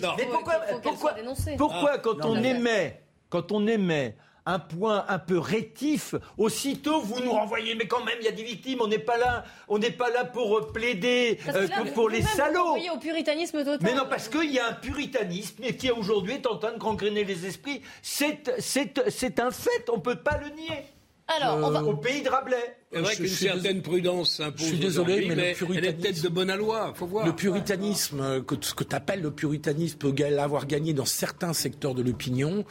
[0.00, 1.14] pourquoi, pourquoi,
[1.56, 4.14] pourquoi quand on émet, quand on émet
[4.48, 7.74] un point un peu rétif, aussitôt vous nous renvoyez.
[7.74, 8.78] Mais quand même, il y a des victimes.
[8.80, 12.76] On n'est pas là, on n'est pas là pour euh, plaider euh, pour les salauds.
[12.76, 13.80] Vous au puritanisme total.
[13.82, 17.24] Mais non, parce qu'il y a un puritanisme qui aujourd'hui est en train de gangréner
[17.24, 17.82] les esprits.
[18.00, 19.90] C'est c'est un fait.
[19.92, 20.84] On peut pas le nier.
[21.28, 21.82] Alors, on va...
[21.82, 22.76] au pays de Rabelais.
[22.90, 24.60] C'est vrai qu'une certaine prudence s'impose.
[24.60, 27.26] Je suis désolé, mais, le puritanisme, elle est peut-être de bonne loi, faut voir.
[27.26, 31.52] Le puritanisme, euh, que, ce que tu appelles le puritanisme, peut avoir gagné dans certains
[31.52, 32.64] secteurs de l'opinion.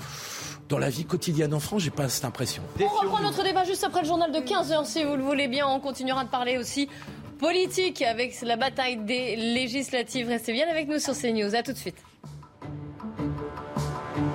[0.70, 2.62] Dans la vie quotidienne en France, j'ai pas cette impression.
[2.82, 5.66] On reprend notre débat juste après le journal de 15h, si vous le voulez bien.
[5.66, 6.90] On continuera de parler aussi
[7.40, 10.28] politique avec la bataille des législatives.
[10.28, 11.56] Restez bien avec nous sur CNews.
[11.56, 11.96] À tout de suite.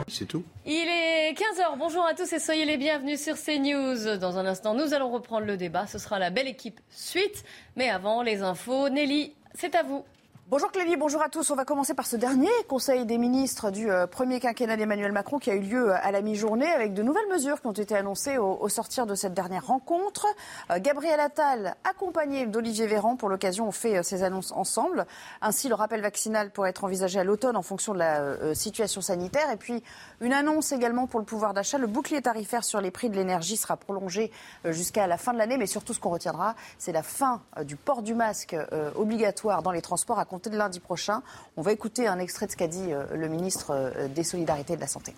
[0.09, 0.43] C'est tout.
[0.65, 1.79] Il est 15h.
[1.79, 4.17] Bonjour à tous et soyez les bienvenus sur CNews.
[4.17, 5.87] Dans un instant, nous allons reprendre le débat.
[5.87, 7.45] Ce sera la belle équipe suite.
[7.77, 8.89] Mais avant, les infos.
[8.89, 10.05] Nelly, c'est à vous.
[10.53, 11.51] Bonjour Clélie, bonjour à tous.
[11.51, 15.39] On va commencer par ce dernier Conseil des ministres du euh, premier quinquennat d'Emmanuel Macron
[15.39, 17.97] qui a eu lieu euh, à la mi-journée avec de nouvelles mesures qui ont été
[17.97, 20.27] annoncées au, sortir de cette dernière rencontre.
[20.71, 25.07] Euh, Gabriel Attal, accompagné d'Olivier Véran, pour l'occasion, ont fait ces annonces ensemble.
[25.41, 29.51] Ainsi, le rappel vaccinal pourrait être envisagé à l'automne en fonction de la situation sanitaire.
[29.51, 29.83] Et puis,
[30.21, 31.79] une annonce également pour le pouvoir d'achat.
[31.79, 34.31] Le bouclier tarifaire sur les prix de l'énergie sera prolongé
[34.67, 35.57] jusqu'à la fin de l'année.
[35.57, 38.55] Mais surtout, ce qu'on retiendra, c'est la fin du port du masque
[38.97, 41.23] obligatoire dans les transports à compter de lundi prochain.
[41.57, 44.75] On va écouter un extrait de ce qu'a dit euh, le ministre euh, des Solidarités
[44.75, 45.15] et de la Santé.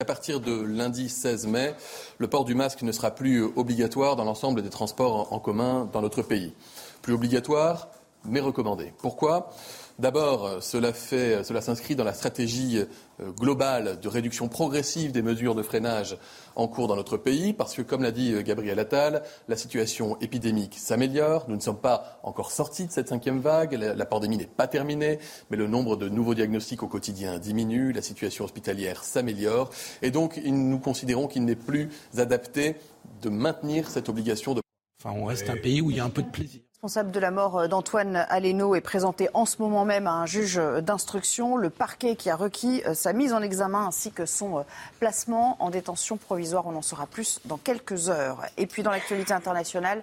[0.00, 1.74] À partir de lundi 16 mai,
[2.18, 6.00] le port du masque ne sera plus obligatoire dans l'ensemble des transports en commun dans
[6.00, 6.54] notre pays.
[7.02, 7.88] Plus obligatoire,
[8.24, 8.92] mais recommandé.
[8.98, 9.50] Pourquoi?
[10.00, 12.78] D'abord, euh, cela, euh, cela s'inscrit dans la stratégie
[13.20, 16.16] euh, globale de réduction progressive des mesures de freinage
[16.56, 20.78] en cours dans notre pays, parce que, comme l'a dit Gabriel Attal, la situation épidémique
[20.78, 21.44] s'améliore.
[21.48, 23.74] Nous ne sommes pas encore sortis de cette cinquième vague.
[23.74, 25.18] La, pandémie n'est pas terminée,
[25.50, 27.92] mais le nombre de nouveaux diagnostics au quotidien diminue.
[27.92, 29.68] La situation hospitalière s'améliore.
[30.00, 32.76] Et donc, nous considérons qu'il n'est plus adapté
[33.20, 34.62] de maintenir cette obligation de.
[35.02, 37.20] Enfin, on reste un pays où il y a un peu de plaisir responsable de
[37.20, 40.80] la mort euh, d'Antoine Aleno est présenté en ce moment même à un juge euh,
[40.80, 41.58] d'instruction.
[41.58, 44.64] Le parquet qui a requis euh, sa mise en examen ainsi que son
[44.98, 46.66] placement en détention provisoire.
[46.66, 48.46] On en saura plus dans quelques heures.
[48.56, 50.02] Et puis dans l'actualité internationale,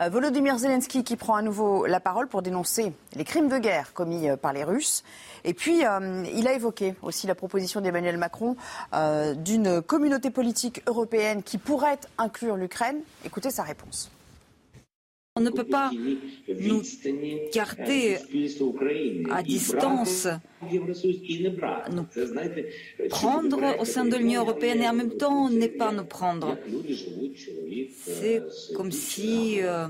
[0.00, 4.28] Volodymyr Zelensky qui prend à nouveau la parole pour dénoncer les crimes de guerre commis
[4.40, 5.04] par les Russes.
[5.44, 8.56] Et puis, il a évoqué aussi la proposition d'Emmanuel Macron
[9.36, 12.96] d'une communauté politique européenne qui pourrait inclure l'Ukraine.
[13.24, 14.10] Écoutez sa réponse.
[15.36, 15.90] On ne peut pas
[16.48, 16.82] nous
[17.52, 18.18] garder
[19.32, 20.28] à distance,
[20.70, 22.04] nous
[23.10, 26.56] prendre au sein de l'Union européenne et en même temps ne pas nous prendre.
[28.06, 28.42] C'est
[28.76, 29.88] comme si euh,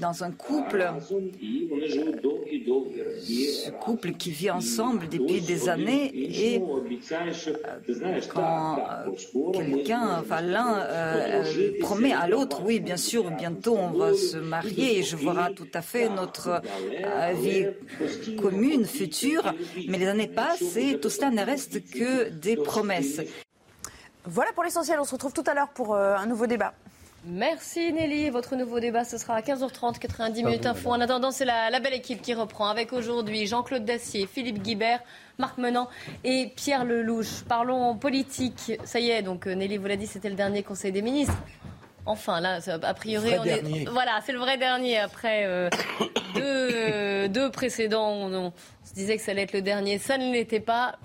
[0.00, 0.90] dans un couple,
[3.20, 10.86] ce couple qui vit ensemble depuis des années et euh, quand euh, quelqu'un, enfin l'un
[11.80, 15.68] promet à l'autre, oui bien sûr, bientôt on va se marier et je verrai tout
[15.74, 16.62] à fait notre
[17.34, 17.66] vie
[18.40, 19.54] commune future,
[19.88, 23.20] mais les années passent et tout cela ne reste que des promesses.
[24.24, 25.00] Voilà pour l'essentiel.
[25.00, 26.74] On se retrouve tout à l'heure pour euh, un nouveau débat.
[27.24, 28.30] Merci Nelly.
[28.30, 30.90] Votre nouveau débat, ce sera à 15h30, 90 minutes info.
[30.90, 35.00] En attendant, c'est la, belle équipe qui reprend avec aujourd'hui Jean-Claude Dacier, Philippe Guibert,
[35.38, 35.88] Marc Menant
[36.24, 37.42] et Pierre Lelouch.
[37.48, 38.72] Parlons politique.
[38.84, 41.36] Ça y est, donc euh, Nelly vous l'a dit, c'était le dernier Conseil des ministres.
[42.08, 43.84] Enfin, là, a priori, on est...
[43.84, 45.68] voilà, c'est le vrai dernier après euh,
[47.28, 48.12] deux, précédents.
[48.12, 48.52] on
[48.82, 50.96] se disait que ça allait être le dernier, ça ne l'était pas.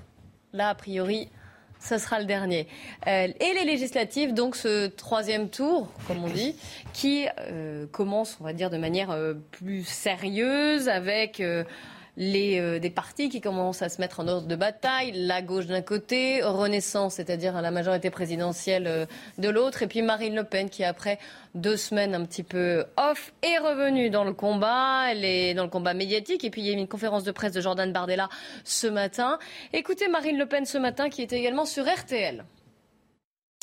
[0.54, 1.28] Là, a priori,
[1.78, 2.70] ce sera le dernier.
[3.06, 6.56] Euh, et les législatives, donc ce troisième tour, comme on dit,
[6.94, 9.14] qui euh, commence, on va dire, de manière
[9.52, 11.44] plus sérieuse avec
[12.18, 15.66] les, euh, des partis qui commencent à se mettre en ordre de bataille, la gauche
[15.66, 19.06] d'un côté, Renaissance, c'est-à-dire la majorité présidentielle euh,
[19.38, 21.20] de l'autre, et puis Marine Le Pen qui, après
[21.56, 25.70] deux semaines un petit peu off, est revenue dans le combat, elle est dans le
[25.70, 28.30] combat médiatique, et puis il y a eu une conférence de presse de Jordan Bardella
[28.64, 29.40] ce matin.
[29.74, 32.44] Écoutez Marine Le Pen ce matin qui était également sur RTL.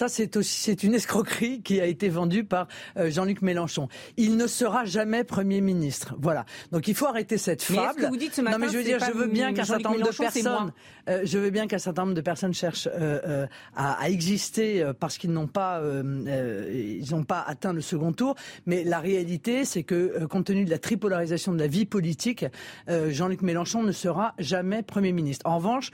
[0.00, 3.88] Ça, c'est aussi c'est une escroquerie qui a été vendue par euh, Jean-Luc Mélenchon.
[4.16, 6.14] Il ne sera jamais Premier ministre.
[6.18, 6.46] Voilà.
[6.72, 8.06] Donc il faut arrêter cette fable.
[8.08, 10.10] vous dites ce matin, non, mais je veux dire, je veux bien qu'un certain nombre
[10.10, 10.72] de personnes,
[11.10, 13.46] euh, je veux bien qu'un certain nombre de personnes cherchent euh,
[13.76, 18.36] à, à, exister parce qu'ils n'ont pas, ils n'ont pas atteint le second tour.
[18.64, 22.46] Mais la réalité, c'est que compte tenu de la tripolarisation de la vie politique,
[22.88, 25.46] Jean-Luc Mélenchon ne sera jamais Premier ministre.
[25.46, 25.90] En revanche,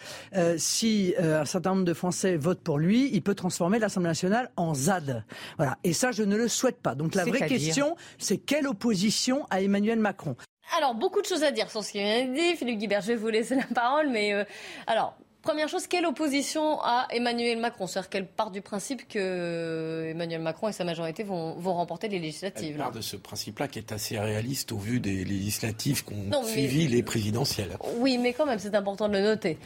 [0.59, 4.75] si un certain nombre de Français votent pour lui, il peut transformer la nationale en
[4.75, 5.25] ZAD.
[5.57, 5.79] Voilà.
[5.85, 6.95] Et ça, je ne le souhaite pas.
[6.95, 10.37] Donc la vraie question, c'est quelle opposition à Emmanuel Macron?
[10.77, 12.57] Alors, beaucoup de choses à dire sur ce qu'il vient de dire.
[12.57, 14.09] Philippe Guibert, je vais vous laisser la parole.
[14.11, 14.45] Mais euh,
[14.87, 15.17] alors,
[15.47, 17.87] Première chose, quelle opposition à Emmanuel Macron?
[17.87, 22.73] C'est-à-dire qu'elle part du principe que Emmanuel Macron et sa majorité vont, remporter les législatives.
[22.73, 26.89] Elle part de ce principe-là qui est assez réaliste au vu des législatives qu'ont suivi
[26.89, 27.79] les présidentielles.
[27.99, 29.57] Oui, mais quand même, c'est important de le noter.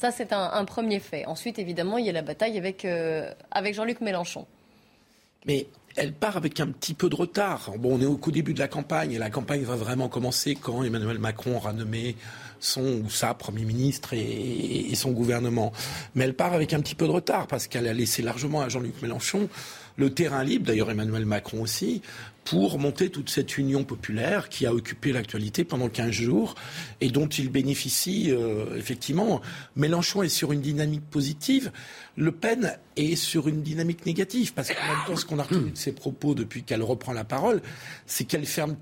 [0.00, 1.26] Ça, c'est un, premier fait.
[1.26, 4.46] Ensuite, évidemment, il y a la bataille avec, euh, avec Jean-Luc Mélenchon.
[5.44, 7.72] Mais elle part avec un petit peu de retard.
[7.78, 10.84] Bon, on est au début de la campagne et la campagne va vraiment commencer quand
[10.84, 12.16] Emmanuel Macron aura nommé
[12.60, 15.72] son ou sa Premier ministre et son gouvernement.
[16.14, 18.68] Mais elle part avec un petit peu de retard parce qu'elle a laissé largement à
[18.68, 19.48] Jean-Luc Mélenchon
[19.98, 22.02] le terrain libre, d'ailleurs Emmanuel Macron aussi,
[22.50, 26.54] pour monter toute cette union populaire qui a occupé l'actualité pendant 15 jours
[27.00, 29.42] et dont il bénéficie euh, effectivement.
[29.76, 31.70] Mélenchon est sur une dynamique positive,
[32.16, 35.72] Le Pen est sur une dynamique négative, parce qu'en même temps, ce qu'on a retenu
[35.72, 37.60] de ses propos depuis qu'elle reprend la parole,
[38.06, 38.76] c'est qu'elle ferme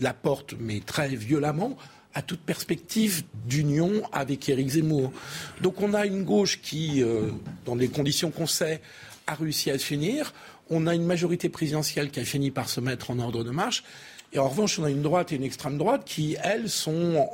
[0.00, 1.76] la porte, mais très violemment,
[2.14, 5.12] à toute perspective d'union avec Éric Zemmour.
[5.60, 7.28] Donc on a une gauche qui, euh,
[7.66, 8.80] dans les conditions qu'on sait,
[9.26, 10.32] a réussi à finir.
[10.70, 13.84] On a une majorité présidentielle qui a fini par se mettre en ordre de marche.
[14.32, 17.28] Et en revanche, on a une droite et une extrême droite qui, elles, sont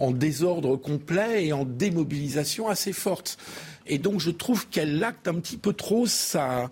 [0.00, 3.38] en, désordre complet et en démobilisation assez forte.
[3.86, 6.70] Et donc, je trouve qu'elle acte un petit peu trop sa,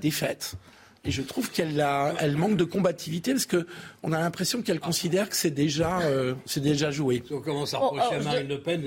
[0.00, 0.54] défaite.
[1.06, 1.84] Et je trouve qu'elle
[2.18, 6.90] elle manque de combativité parce qu'on a l'impression qu'elle considère que c'est déjà, euh, déjà
[6.90, 7.22] joué.
[7.30, 8.82] on commence à reprocher à Marine Le Pen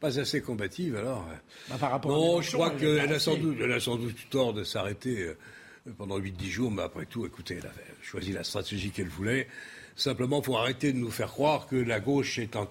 [0.00, 1.26] pas assez combative, alors.
[1.68, 4.52] Bah, par rapport non, je crois qu'elle a, sans doute, elle a sans doute tort
[4.54, 5.36] de s'arrêter euh,
[5.98, 7.72] pendant 8-10 jours, mais après tout, écoutez, elle a
[8.02, 9.46] choisi la stratégie qu'elle voulait.
[9.96, 12.66] Simplement, il faut arrêter de nous faire croire que la gauche est en,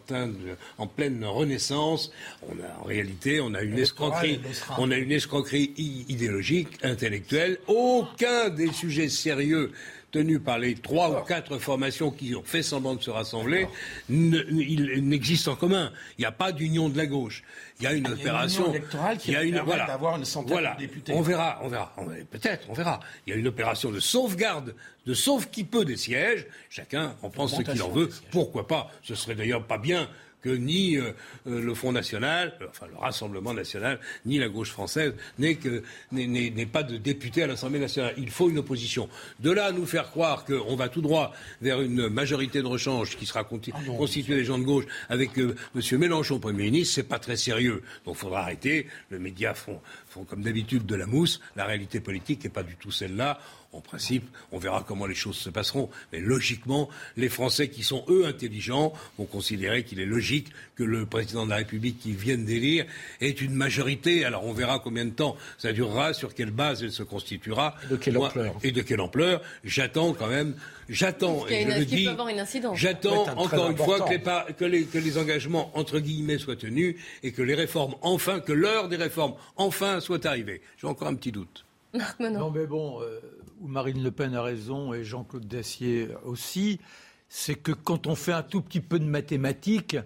[0.80, 2.12] en pleine renaissance.
[2.48, 4.42] On a, en réalité, on a une escroquerie,
[4.80, 7.60] on a une escroquerie idéologique, intellectuelle.
[7.68, 9.72] Aucun des sujets sérieux
[10.12, 13.68] tenu par les trois ou quatre formations qui ont fait semblant de se rassembler,
[14.10, 15.92] il n'existe en commun.
[16.18, 17.44] Il n'y a pas d'union de la gauche.
[17.80, 18.68] Il y a une opération.
[18.68, 21.14] Une électorale qui a une, d'avoir une centaine de députés.
[21.14, 21.94] On verra, on verra.
[22.32, 23.00] Peut-être, on verra.
[23.26, 26.48] Il y a une opération de sauvegarde, de sauve qui peut des sièges.
[26.70, 28.10] Chacun en pense ce qu'il en veut.
[28.32, 28.92] Pourquoi pas?
[29.04, 30.10] Ce serait d'ailleurs pas bien
[30.42, 31.12] que ni euh,
[31.48, 36.84] euh, le Front National, euh, enfin le Rassemblement National, ni la gauche française n'aient pas
[36.84, 38.14] de députés à l'Assemblée nationale.
[38.18, 39.10] Il faut une opposition.
[39.40, 43.18] De là à nous faire croire qu'on va tout droit vers une majorité de rechange
[43.18, 45.54] qui sera ah constituée des gens de gauche avec M.
[45.94, 47.84] Mélenchon Premier ministre, c'est pas très sérieux.
[48.06, 48.88] Donc il faudra arrêter.
[49.12, 51.40] Les médias font, font comme d'habitude de la mousse.
[51.56, 53.40] La réalité politique n'est pas du tout celle-là
[53.72, 55.90] En principe, on verra comment les choses se passeront.
[56.12, 61.06] Mais logiquement, les Français qui sont, eux, intelligents, vont considérer qu'il est logique que le
[61.06, 62.86] président de la République qui vient d'élire
[63.22, 64.26] ait une majorité.
[64.26, 67.76] Alors on verra combien de temps ça durera, sur quelle base elle se constituera.
[67.92, 69.42] De quelle ampleur Et de quelle ampleur.
[69.64, 70.56] J'attends quand même,
[70.90, 72.10] j'attends, et je le dis,
[72.74, 77.44] j'attends encore une fois que les, que les engagements, entre guillemets, soient tenus et que
[77.44, 80.62] les réformes, enfin, que l'heure des réformes, enfin, soit arrivée.
[80.80, 81.66] J'ai encore un petit doute.
[82.20, 83.20] Non, mais bon, euh,
[83.62, 86.80] Marine Le Pen a raison et Jean-Claude Dacier aussi,
[87.28, 89.98] c'est que quand on fait un tout petit peu de mathématiques,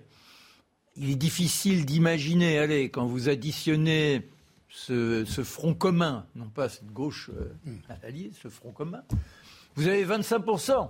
[0.95, 4.30] il est difficile d'imaginer, allez, quand vous additionnez
[4.68, 7.78] ce, front commun, non pas cette gauche euh, hmm.
[8.04, 9.04] alliée, ce front commun,
[9.76, 10.89] vous avez 25%.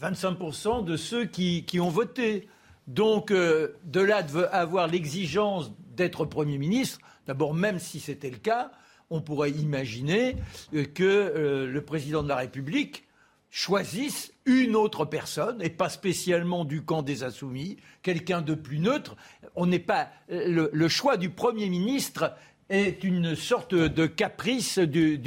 [0.00, 2.48] 25% de ceux qui, ont voté.
[2.86, 8.36] Donc, euh, de là de avoir l'exigence d'être Premier ministre, d'abord, même si c'était le
[8.36, 8.70] cas,
[9.10, 10.36] on pourrait imaginer
[10.74, 13.04] euh, que euh, le président de la République
[13.50, 19.16] choisisse une autre personne, et pas spécialement du camp des insoumis, quelqu'un de plus neutre.
[19.54, 22.34] On n'est pas euh, le, choix du Premier ministre
[22.68, 25.20] est une sorte de caprice du,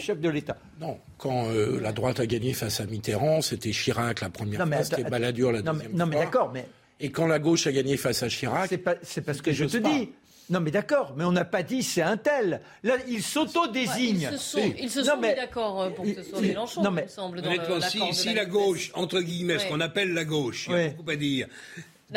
[0.00, 0.58] chef de l'État.
[0.80, 1.46] Non, quand
[1.80, 5.62] la droite a gagné face à Mitterrand, c'était Chirac la première fois, c'était Balladur la
[5.62, 5.98] deuxième fois.
[5.98, 6.66] Non mais d'accord, mais...
[6.98, 8.68] Et quand la gauche a gagné face à Chirac...
[9.02, 10.10] C'est parce que je te dis,
[10.50, 12.60] non, mais d'accord, mais on n'a pas dit c'est un tel.
[12.82, 14.28] Là, ils s'auto-désignent.
[14.32, 16.90] ils se sont, ils se sont mis d'accord euh, pour que ce soit Mélenchon, non,
[16.90, 17.38] mais, il me semble.
[17.38, 20.88] Honnêtement, si, si la gauche, entre guillemets, ce qu'on appelle la gauche, il y a
[20.90, 21.46] beaucoup à dire,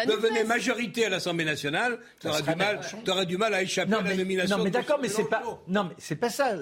[0.05, 4.01] devenait majorité à l'Assemblée nationale, tu auras, du mal, auras du mal à échapper à
[4.01, 4.57] la nomination.
[4.57, 6.57] Non, mais d'accord, mais c'est pas, non, mais c'est pas ça.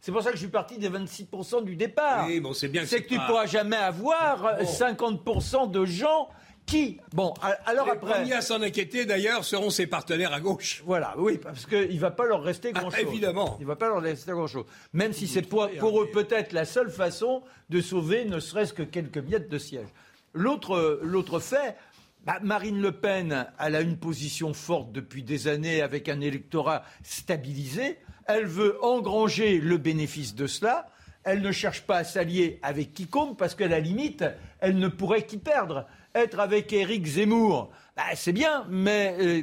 [0.00, 2.26] C'est pour ça que je suis parti des 26% du départ.
[2.26, 2.84] Oui, bon, c'est bien.
[2.84, 6.28] C'est que, tu ne pourras jamais avoir 50% de gens
[6.68, 7.34] qui Bon,
[7.66, 8.06] alors après.
[8.06, 10.82] Les premiers à s'en inquiéter, d'ailleurs, seront ses partenaires à gauche.
[10.84, 13.00] Voilà, oui, parce qu'il ne va pas leur rester ah, grand-chose.
[13.00, 13.56] évidemment.
[13.58, 14.66] Il ne va pas leur rester grand-chose.
[14.92, 19.18] Même si c'est pour, eux peut-être la seule façon de sauver ne serait-ce que quelques
[19.18, 19.88] miettes de siège.
[20.34, 21.76] L'autre fait,
[22.24, 26.84] bah, Marine Le Pen, elle a une position forte depuis des années avec un électorat
[27.02, 27.98] stabilisé.
[28.26, 30.90] Elle veut engranger le bénéfice de cela.
[31.24, 34.24] Elle ne cherche pas à s'allier avec quiconque parce qu'à la limite,
[34.60, 35.86] elle ne pourrait qu'y perdre
[36.22, 39.42] être avec Éric Zemmour, bah, c'est bien, mais euh,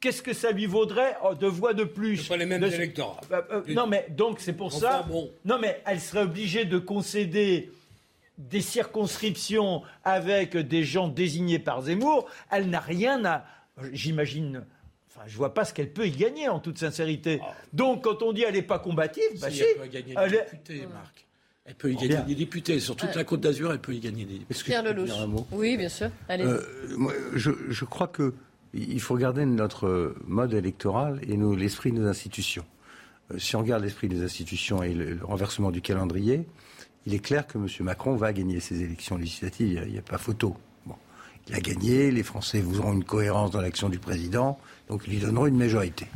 [0.00, 2.28] qu'est-ce que ça lui vaudrait oh, de voix de plus?
[2.28, 3.20] Pas les mêmes électorats.
[3.30, 5.06] Bah, euh, non, mais donc c'est pour ça.
[5.44, 7.70] Non, mais elle serait obligée de concéder
[8.38, 12.28] des circonscriptions avec des gens désignés par Zemmour.
[12.50, 13.44] Elle n'a rien à.
[13.92, 14.64] J'imagine.
[15.08, 17.40] Enfin, je vois pas ce qu'elle peut y gagner en toute sincérité.
[17.42, 17.54] Ah.
[17.72, 20.86] Donc, quand on dit elle n'est pas combative, bah, si, elle peut gagner des députés,
[20.92, 21.26] Marc.
[21.64, 22.80] Elle peut y gagner des députés.
[22.80, 24.64] Sur toute la Côte d'Azur, elle peut y gagner des députés.
[24.64, 25.10] Pierre Lelouch.
[25.52, 26.10] Oui, bien sûr.
[26.28, 26.44] Allez.
[26.44, 26.60] Euh,
[27.34, 28.34] je, crois que
[28.74, 32.64] il faut regarder notre mode électoral et l'esprit de nos institutions.
[33.30, 36.46] Euh, si on regarde l'esprit des institutions et le, renversement du calendrier,
[37.06, 37.66] il est clair que M.
[37.80, 39.82] Macron va gagner ces élections législatives.
[39.86, 40.56] Il n'y a, pas photo.
[40.86, 40.94] Bon.
[41.48, 44.58] Il a gagné, les Français vous auront une cohérence dans l'action du président,
[44.88, 46.06] donc ils lui donneront une majorité.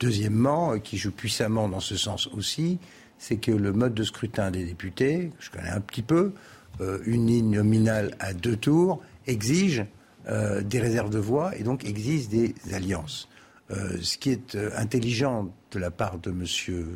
[0.00, 2.78] Deuxièmement, euh, qui joue puissamment dans ce sens aussi,
[3.22, 6.32] c'est que le mode de scrutin des députés, je connais un petit peu,
[6.80, 9.86] euh, une ligne nominale à deux tours, exige
[10.26, 13.28] euh, des réserves de voix et donc exige des alliances.
[13.70, 16.44] Euh, ce qui est intelligent de la part de M.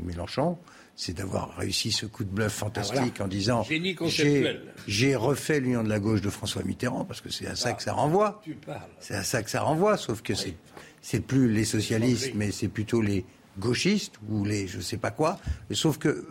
[0.05, 0.59] Mélenchon,
[0.97, 3.65] c'est d'avoir réussi ce coup de bluff fantastique ah, en disant
[4.89, 7.85] j'ai refait l'union de la gauche de François Mitterrand parce que c'est à ça que
[7.85, 8.43] ça renvoie.
[8.99, 10.57] C'est à ça que ça renvoie, sauf que c'est
[11.03, 13.25] c'est plus les socialistes, mais c'est plutôt les
[13.59, 15.39] gauchistes ou les je sais pas quoi.
[15.73, 16.27] Sauf que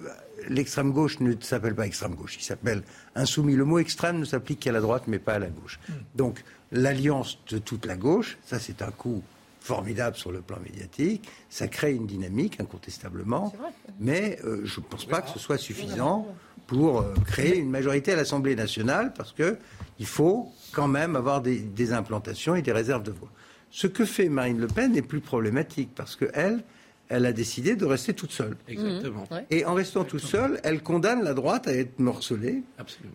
[0.50, 2.84] l'extrême gauche ne s'appelle pas extrême gauche, il s'appelle
[3.16, 3.56] insoumis.
[3.56, 5.80] Le mot extrême ne s'applique qu'à la droite, mais pas à la gauche.
[5.90, 5.94] Hmm.
[6.16, 9.24] Donc l'alliance de toute la gauche, ça c'est un coup
[9.66, 11.28] formidable sur le plan médiatique.
[11.50, 13.52] Ça crée une dynamique, incontestablement.
[14.00, 16.28] Mais euh, je ne pense pas que ce soit suffisant
[16.68, 21.60] pour euh, créer une majorité à l'Assemblée nationale, parce qu'il faut quand même avoir des,
[21.60, 23.30] des, implantations et des réserves de voix.
[23.72, 26.64] Ce que fait Marine Le Pen est plus problématique, parce qu'elle,
[27.10, 28.58] elle a décidé de rester toute seule.
[28.68, 29.24] Exactement.
[29.32, 29.36] Mmh.
[29.52, 32.64] Et en restant toute seule, elle condamne la droite à être morcelée.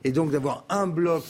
[0.04, 1.24] Et donc d'avoir un bloc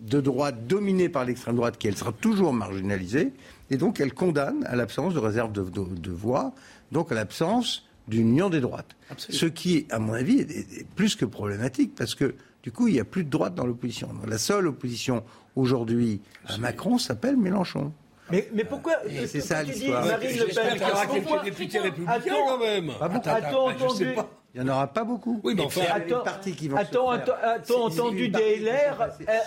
[0.00, 3.32] de droite dominé par l'extrême droite qui, elle, sera toujours marginalisée.
[3.70, 6.52] Et donc elle condamne à l'absence de réserve de, voix,
[6.92, 8.96] donc à l'absence d'une union des droites.
[9.16, 13.00] Ce qui, à mon avis, est, plus que problématique parce que du coup, il n'y
[13.00, 14.10] a plus de droite dans l'opposition.
[14.26, 15.22] La seule opposition
[15.56, 17.92] aujourd'hui à Macron s'appelle Mélenchon.
[18.30, 18.94] Mais, mais pourquoi
[19.26, 20.04] C'est ça l'histoire.
[20.04, 22.90] Marine Le Pen, qu'il y aura quelques députés républicains quand même.
[23.00, 24.14] Attends, entendu.
[24.54, 25.40] Il n'y en aura pas beaucoup.
[25.44, 29.00] Oui, mais enfin, attends, qui vont attends, attends, entendu DLR,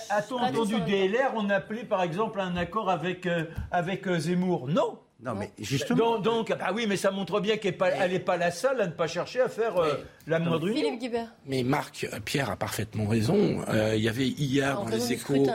[0.10, 5.00] a-t-on entendu DLR On appelait par exemple un accord avec, euh, avec euh, Zemmour Non,
[5.24, 6.20] Non, mais justement.
[6.20, 7.78] Donc, donc, ah oui, mais ça montre bien qu'elle
[8.12, 9.94] n'est pas, la seule à ne pas chercher à faire euh,
[10.28, 11.00] la moindre union.
[11.46, 13.64] Mais Marc, euh, Pierre a parfaitement raison.
[13.70, 15.48] Euh, il y avait hier dans les échos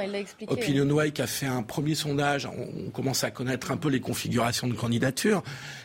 [0.46, 2.46] Opinion Way qui a fait un premier sondage.
[2.46, 5.42] On, on commence à connaître un peu les configurations de candidature.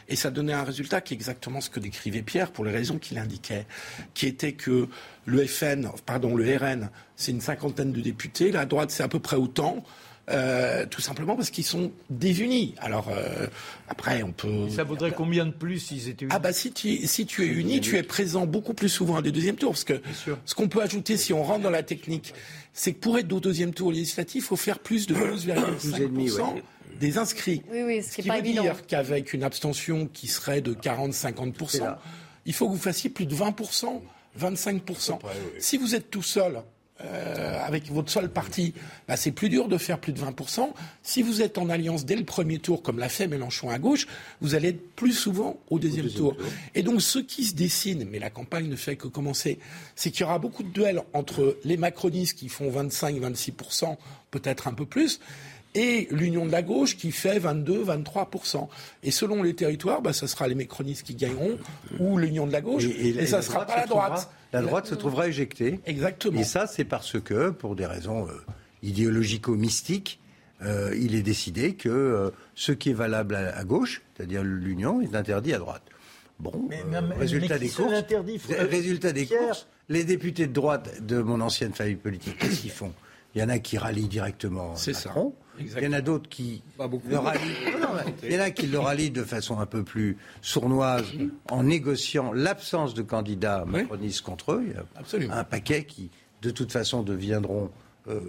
[0.08, 3.00] Et ça donnait un résultat qui est exactement ce que décrivait Pierre pour les raisons
[3.00, 3.66] qu'il indiquait,
[4.14, 4.88] qui était que
[5.26, 9.20] le FN, pardon, le RN, c'est une cinquantaine de députés, la droite c'est à peu
[9.20, 9.84] près autant.
[10.30, 12.76] Euh, tout simplement parce qu'ils sont désunis.
[12.78, 13.48] Alors euh,
[13.90, 14.70] après, on peut.
[14.70, 17.48] ça vaudrait combien de plus s'ils étaient unis Ah bah si tu si tu es
[17.48, 19.72] uni, tu es présent beaucoup plus souvent à des deuxièmes tours.
[19.72, 20.02] Parce que
[20.46, 22.34] ce qu'on peut ajouter si on rentre dans la technique,
[22.72, 26.62] c'est que pour être au deuxième tour législatif, il faut faire plus de 12,5%
[27.02, 27.62] des inscrits.
[27.70, 31.98] Oui, oui, ce, qui veut dire qu'avec une abstention qui serait de 40-50%,
[32.46, 34.00] il faut que vous fassiez plus de 20%,
[34.40, 35.20] 25%.
[35.60, 36.62] Si vous êtes tout seul,
[37.02, 38.74] euh, avec votre seul parti,
[39.08, 40.70] bah, c'est plus dur de faire plus de 20%.
[41.02, 44.08] Si vous êtes en alliance dès le premier tour, comme l'a fait Mélenchon à gauche,
[44.42, 46.38] vous allez être plus souvent au deuxième, tour.
[46.76, 49.58] Et donc ce qui se dessine, mais la campagne ne fait que commencer,
[49.96, 53.98] c'est qu'il y aura beaucoup de duels entre les macronistes qui font 25-26%,
[54.30, 55.20] peut-être un peu plus,
[55.76, 58.68] et l'union de la gauche qui fait 22-23%.
[59.02, 61.58] Et selon les territoires, bah, ce sera les mécronistes qui gagneront
[62.00, 64.30] ou l'union de la gauche, et, ça ne sera pas la droite.
[64.54, 65.80] La droite se trouvera éjectée.
[65.86, 66.40] Exactement.
[66.40, 68.32] Et ça, c'est parce que, pour des raisons euh,
[68.84, 70.20] idéologico-mystiques,
[70.62, 75.16] euh, il est décidé que euh, ce qui est valable à, gauche, c'est-à-dire l'union, est
[75.16, 75.84] interdit à droite.
[76.40, 76.70] Bon,
[77.18, 77.94] résultat, des courses,
[78.50, 82.94] résultat des courses, les députés de droite de mon ancienne famille politique, qu'est-ce qu'ils font?
[83.36, 85.34] Il y en a qui rallient directement Macron.
[85.60, 87.42] Il y en a d'autres qui le rallient.
[88.24, 91.06] il y en a qui le rallient de façon un peu plus sournoise
[91.50, 94.66] en négociant l'absence de candidats macronistes contre eux.
[95.14, 96.10] Il y a un paquet qui,
[96.42, 97.70] de toute façon, deviendront
[98.08, 98.20] euh,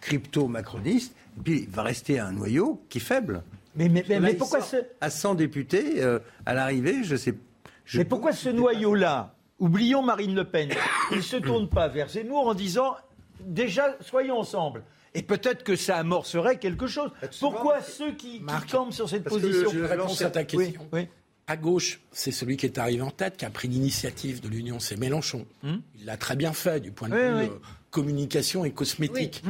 [0.00, 1.14] crypto-macronistes.
[1.38, 3.42] Et puis, il va rester un noyau qui est faible.
[3.74, 4.76] Mais, mais, pourquoi ce...
[5.00, 7.34] À 100 députés, euh, à l'arrivée, je sais.
[7.94, 10.70] mais pourquoi ce noyau-là Oublions Marine Le Pen.
[11.12, 12.96] Il ne se tourne pas vers Zemmour en disant
[13.40, 14.82] déjà, soyons ensemble.
[15.14, 17.10] Et peut-être que ça amorcerait quelque chose.
[17.40, 20.88] Pourquoi ceux qui, qui campent sur cette position Je réponds à ta question.
[21.48, 24.78] À gauche, c'est celui qui est arrivé en tête, qui a pris l'initiative de l'Union,
[24.78, 25.44] c'est Mélenchon.
[25.62, 27.48] Hmm il l'a très bien fait du point de vue euh,
[27.90, 29.42] communication et cosmétique.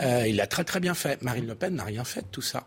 [0.00, 1.22] Euh, il l'a très très bien fait.
[1.22, 2.66] Marine Le Pen n'a rien fait de tout ça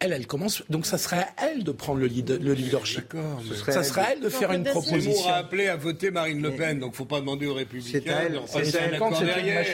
[0.00, 0.62] elle, elle commence.
[0.68, 3.14] Donc, ça serait à elle de prendre le, le leadership.
[3.66, 5.28] Ça serait à elle de faire une proposition.
[5.28, 8.00] a appelé à voter Marine Le Pen, donc il ne faut pas demander aux Républicains.
[8.04, 8.40] C'est à elle.
[8.46, 9.64] C'est derrière.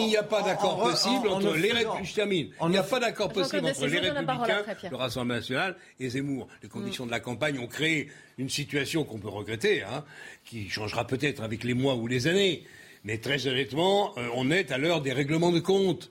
[0.00, 2.26] Il n'y a pas d'accord possible entre les Républicains.
[2.30, 6.48] Il n'y a pas d'accord possible entre les Républicains, le Rassemblement national et Zemmour.
[6.62, 8.08] Les conditions de la campagne ont créé
[8.38, 10.04] une situation qu'on peut regretter, hein,
[10.44, 12.64] qui changera peut-être avec les mois ou les années.
[13.04, 16.10] Mais très honnêtement, euh, on est à l'heure des règlements de compte.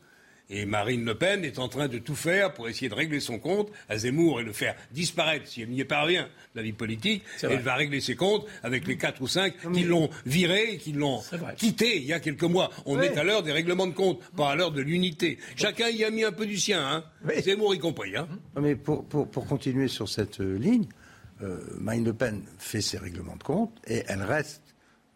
[0.50, 3.38] Et Marine Le Pen est en train de tout faire pour essayer de régler son
[3.38, 6.64] compte à Zemmour et le faire disparaître si elle n'y est pas rien de la
[6.64, 7.24] vie politique.
[7.44, 10.92] Elle va régler ses comptes avec les quatre ou cinq qui l'ont viré et qui
[10.92, 11.22] l'ont
[11.56, 12.72] quitté il y a quelques mois.
[12.86, 15.38] On est à l'heure des règlements de compte, pas à l'heure de l'unité.
[15.56, 17.04] Chacun y a mis un peu du sien, hein.
[17.42, 18.18] Zemmour y compris.
[18.18, 18.28] Hein.
[18.60, 20.88] Mais pour, pour, continuer sur cette euh, ligne,
[21.42, 24.69] euh, Marine Le Pen fait ses règlements de compte et elle reste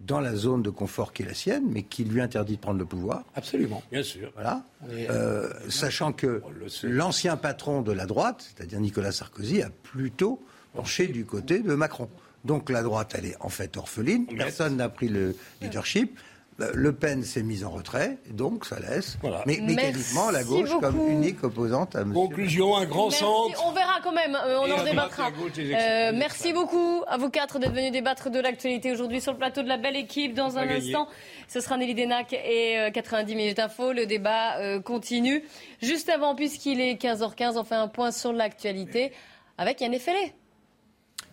[0.06, 2.80] dans la zone de confort qui est la sienne, mais qui lui interdit de prendre
[2.80, 3.24] le pouvoir.
[3.36, 4.32] Absolument, bien sûr.
[4.36, 4.64] Voilà.
[4.92, 6.42] Euh, sachant que
[6.84, 10.44] l'ancien patron de la droite, c'est-à-dire Nicolas Sarkozy, a plutôt
[10.74, 12.10] penché du côté de Macron.
[12.44, 14.26] Donc la droite, elle est en fait orpheline.
[14.26, 16.20] Personne n'a pris le leadership.
[16.62, 19.18] Euh, le Pen s'est mise en retrait, donc ça laisse.
[19.46, 22.14] Mais mécaniquement, la gauche comme unique opposante à M.
[22.14, 23.64] Conclusion, un grand centre.
[23.66, 25.30] On verra quand même, euh, on en débattra.
[25.58, 29.64] Euh, merci beaucoup à vous quatre d'être venus débattre de l'actualité aujourd'hui sur le plateau
[29.64, 30.34] de la belle équipe.
[30.34, 31.08] Dans un instant,
[31.48, 33.92] ce sera Nelly Denac et 90 minutes info.
[33.92, 35.44] Le débat continue.
[35.82, 39.12] Juste avant, puisqu'il est 15h15, on fait un point sur l'actualité
[39.58, 40.34] avec Yann Effelé.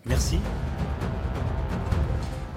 [0.06, 0.38] Merci.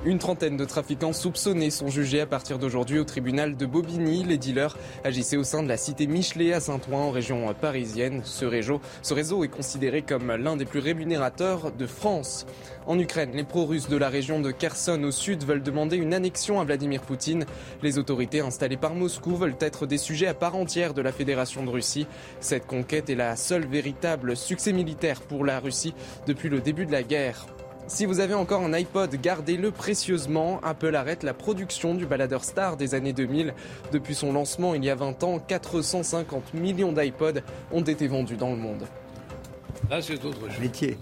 [0.05, 4.25] Une trentaine de trafiquants soupçonnés sont jugés à partir d'aujourd'hui au tribunal de Bobigny.
[4.25, 8.19] Les dealers agissaient au sein de la cité Michelet à Saint-Ouen en région parisienne.
[8.25, 12.45] Ce réseau, ce réseau est considéré comme l'un des plus rémunérateurs de France.
[12.85, 16.59] En Ukraine, les pro-russes de la région de Kherson au sud veulent demander une annexion
[16.59, 17.45] à Vladimir Poutine.
[17.81, 21.63] Les autorités installées par Moscou veulent être des sujets à part entière de la Fédération
[21.63, 22.07] de Russie.
[22.41, 25.93] Cette conquête est la seule véritable succès militaire pour la Russie
[26.27, 27.45] depuis le début de la guerre.
[27.88, 30.60] Si vous avez encore un iPod, gardez-le précieusement.
[30.64, 33.53] Apple arrête la production du baladeur star des années 2000.
[33.91, 37.41] Depuis son lancement il y a 20 ans, 450 millions d'iPods
[37.72, 38.88] ont été vendus dans le monde.
[39.89, 40.97] Là, c'est autre Métier.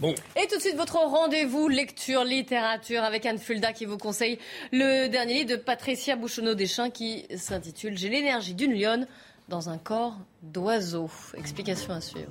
[0.00, 0.14] Bon.
[0.36, 4.38] Et tout de suite, votre rendez-vous lecture, littérature avec Anne Fulda qui vous conseille
[4.72, 9.06] le dernier livre de Patricia Bouchonneau-Deschamps qui s'intitule J'ai l'énergie d'une lionne
[9.48, 11.10] dans un corps d'oiseau.
[11.36, 12.30] Explication à suivre.